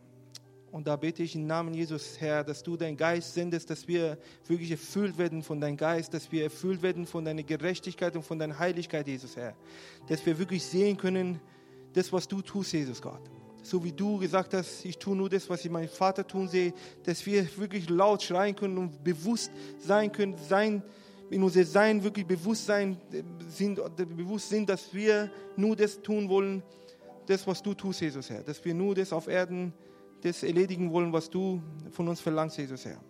Und 0.72 0.86
da 0.86 0.96
bete 0.96 1.22
ich 1.22 1.34
im 1.34 1.46
Namen 1.46 1.72
Jesus, 1.74 2.20
Herr, 2.20 2.44
dass 2.44 2.62
du 2.62 2.76
deinen 2.76 2.96
Geist 2.96 3.34
sendest, 3.34 3.70
dass 3.70 3.88
wir 3.88 4.18
wirklich 4.46 4.70
erfüllt 4.70 5.16
werden 5.16 5.42
von 5.42 5.60
deinem 5.60 5.76
Geist, 5.76 6.12
dass 6.12 6.30
wir 6.32 6.42
erfüllt 6.42 6.82
werden 6.82 7.06
von 7.06 7.24
deiner 7.24 7.44
Gerechtigkeit 7.44 8.14
und 8.16 8.22
von 8.22 8.38
deiner 8.38 8.58
Heiligkeit, 8.58 9.06
Jesus, 9.06 9.36
Herr. 9.36 9.54
Dass 10.08 10.24
wir 10.26 10.38
wirklich 10.38 10.64
sehen 10.64 10.96
können, 10.96 11.40
das, 11.94 12.12
was 12.12 12.28
du 12.28 12.42
tust, 12.42 12.72
Jesus 12.72 13.00
Gott 13.00 13.22
so 13.68 13.82
wie 13.82 13.92
du 13.92 14.18
gesagt 14.18 14.54
hast, 14.54 14.84
ich 14.84 14.96
tue 14.96 15.16
nur 15.16 15.28
das, 15.28 15.48
was 15.50 15.64
ich 15.64 15.70
meinen 15.70 15.88
Vater 15.88 16.26
tun 16.26 16.48
sehe, 16.48 16.72
dass 17.04 17.24
wir 17.26 17.46
wirklich 17.56 17.88
laut 17.88 18.22
schreien 18.22 18.54
können 18.54 18.78
und 18.78 19.02
bewusst 19.02 19.50
sein 19.78 20.12
können, 20.12 20.36
sein, 20.48 20.82
in 21.30 21.42
unser 21.42 21.64
Sein 21.64 22.02
wirklich 22.02 22.26
bewusst 22.26 22.66
sein, 22.66 22.96
sind, 23.48 23.80
bewusst 23.96 24.48
sind, 24.48 24.68
dass 24.68 24.94
wir 24.94 25.30
nur 25.56 25.74
das 25.74 26.00
tun 26.00 26.28
wollen, 26.28 26.62
das, 27.26 27.46
was 27.46 27.60
du 27.62 27.74
tust, 27.74 28.00
Jesus 28.00 28.30
Herr. 28.30 28.42
Dass 28.42 28.64
wir 28.64 28.72
nur 28.72 28.94
das 28.94 29.12
auf 29.12 29.26
Erden, 29.26 29.72
das 30.22 30.42
erledigen 30.42 30.92
wollen, 30.92 31.12
was 31.12 31.28
du 31.28 31.60
von 31.90 32.06
uns 32.06 32.20
verlangst, 32.20 32.58
Jesus 32.58 32.84
Herr. 32.84 33.00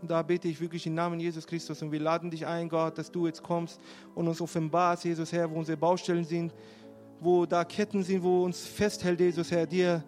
Und 0.00 0.10
da 0.10 0.22
bete 0.22 0.48
ich 0.48 0.60
wirklich 0.60 0.86
im 0.86 0.94
Namen 0.94 1.20
Jesus 1.20 1.46
Christus 1.46 1.80
und 1.82 1.92
wir 1.92 2.00
laden 2.00 2.30
dich 2.30 2.46
ein, 2.46 2.68
Gott, 2.68 2.98
dass 2.98 3.10
du 3.10 3.26
jetzt 3.26 3.42
kommst 3.42 3.80
und 4.14 4.26
uns 4.26 4.40
offenbarst, 4.40 5.04
Jesus 5.04 5.32
Herr, 5.32 5.50
wo 5.50 5.58
unsere 5.58 5.76
Baustellen 5.76 6.24
sind, 6.24 6.52
wo 7.22 7.46
da 7.46 7.64
Ketten 7.64 8.02
sind, 8.02 8.22
wo 8.22 8.44
uns 8.44 8.66
festhält, 8.66 9.20
Jesus 9.20 9.50
Herr, 9.50 9.66
dir 9.66 10.02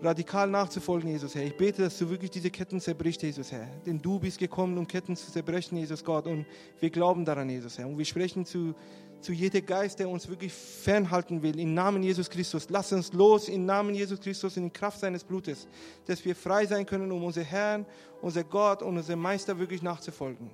radikal 0.00 0.48
nachzufolgen, 0.48 1.10
Jesus 1.10 1.34
Herr. 1.34 1.44
Ich 1.44 1.56
bete, 1.56 1.82
dass 1.82 1.98
du 1.98 2.08
wirklich 2.08 2.30
diese 2.30 2.50
Ketten 2.50 2.80
zerbrichst, 2.80 3.22
Jesus 3.22 3.50
Herr. 3.52 3.66
Denn 3.84 4.00
du 4.00 4.18
bist 4.18 4.38
gekommen, 4.38 4.78
um 4.78 4.86
Ketten 4.86 5.16
zu 5.16 5.30
zerbrechen, 5.30 5.76
Jesus 5.76 6.04
Gott. 6.04 6.26
Und 6.26 6.46
wir 6.80 6.90
glauben 6.90 7.24
daran, 7.24 7.50
Jesus 7.50 7.78
Herr. 7.78 7.88
Und 7.88 7.98
wir 7.98 8.04
sprechen 8.04 8.44
zu, 8.44 8.74
zu 9.20 9.32
jedem 9.32 9.66
Geist, 9.66 9.98
der 9.98 10.08
uns 10.08 10.28
wirklich 10.28 10.52
fernhalten 10.52 11.42
will. 11.42 11.58
Im 11.58 11.74
Namen 11.74 12.02
Jesus 12.02 12.30
Christus. 12.30 12.68
Lass 12.70 12.92
uns 12.92 13.12
los 13.12 13.48
im 13.48 13.66
Namen 13.66 13.94
Jesus 13.94 14.20
Christus 14.20 14.56
in 14.56 14.72
Kraft 14.72 15.00
seines 15.00 15.24
Blutes. 15.24 15.66
Dass 16.06 16.24
wir 16.24 16.36
frei 16.36 16.64
sein 16.66 16.86
können, 16.86 17.10
um 17.10 17.24
unser 17.24 17.42
Herrn, 17.42 17.84
unser 18.22 18.44
Gott 18.44 18.82
und 18.82 18.96
unser 18.96 19.16
Meister 19.16 19.58
wirklich 19.58 19.82
nachzufolgen. 19.82 20.50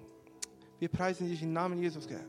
Wir 0.78 0.88
preisen 0.88 1.28
dich 1.28 1.42
im 1.42 1.52
Namen 1.52 1.78
Jesus, 1.78 2.08
Herr. 2.08 2.24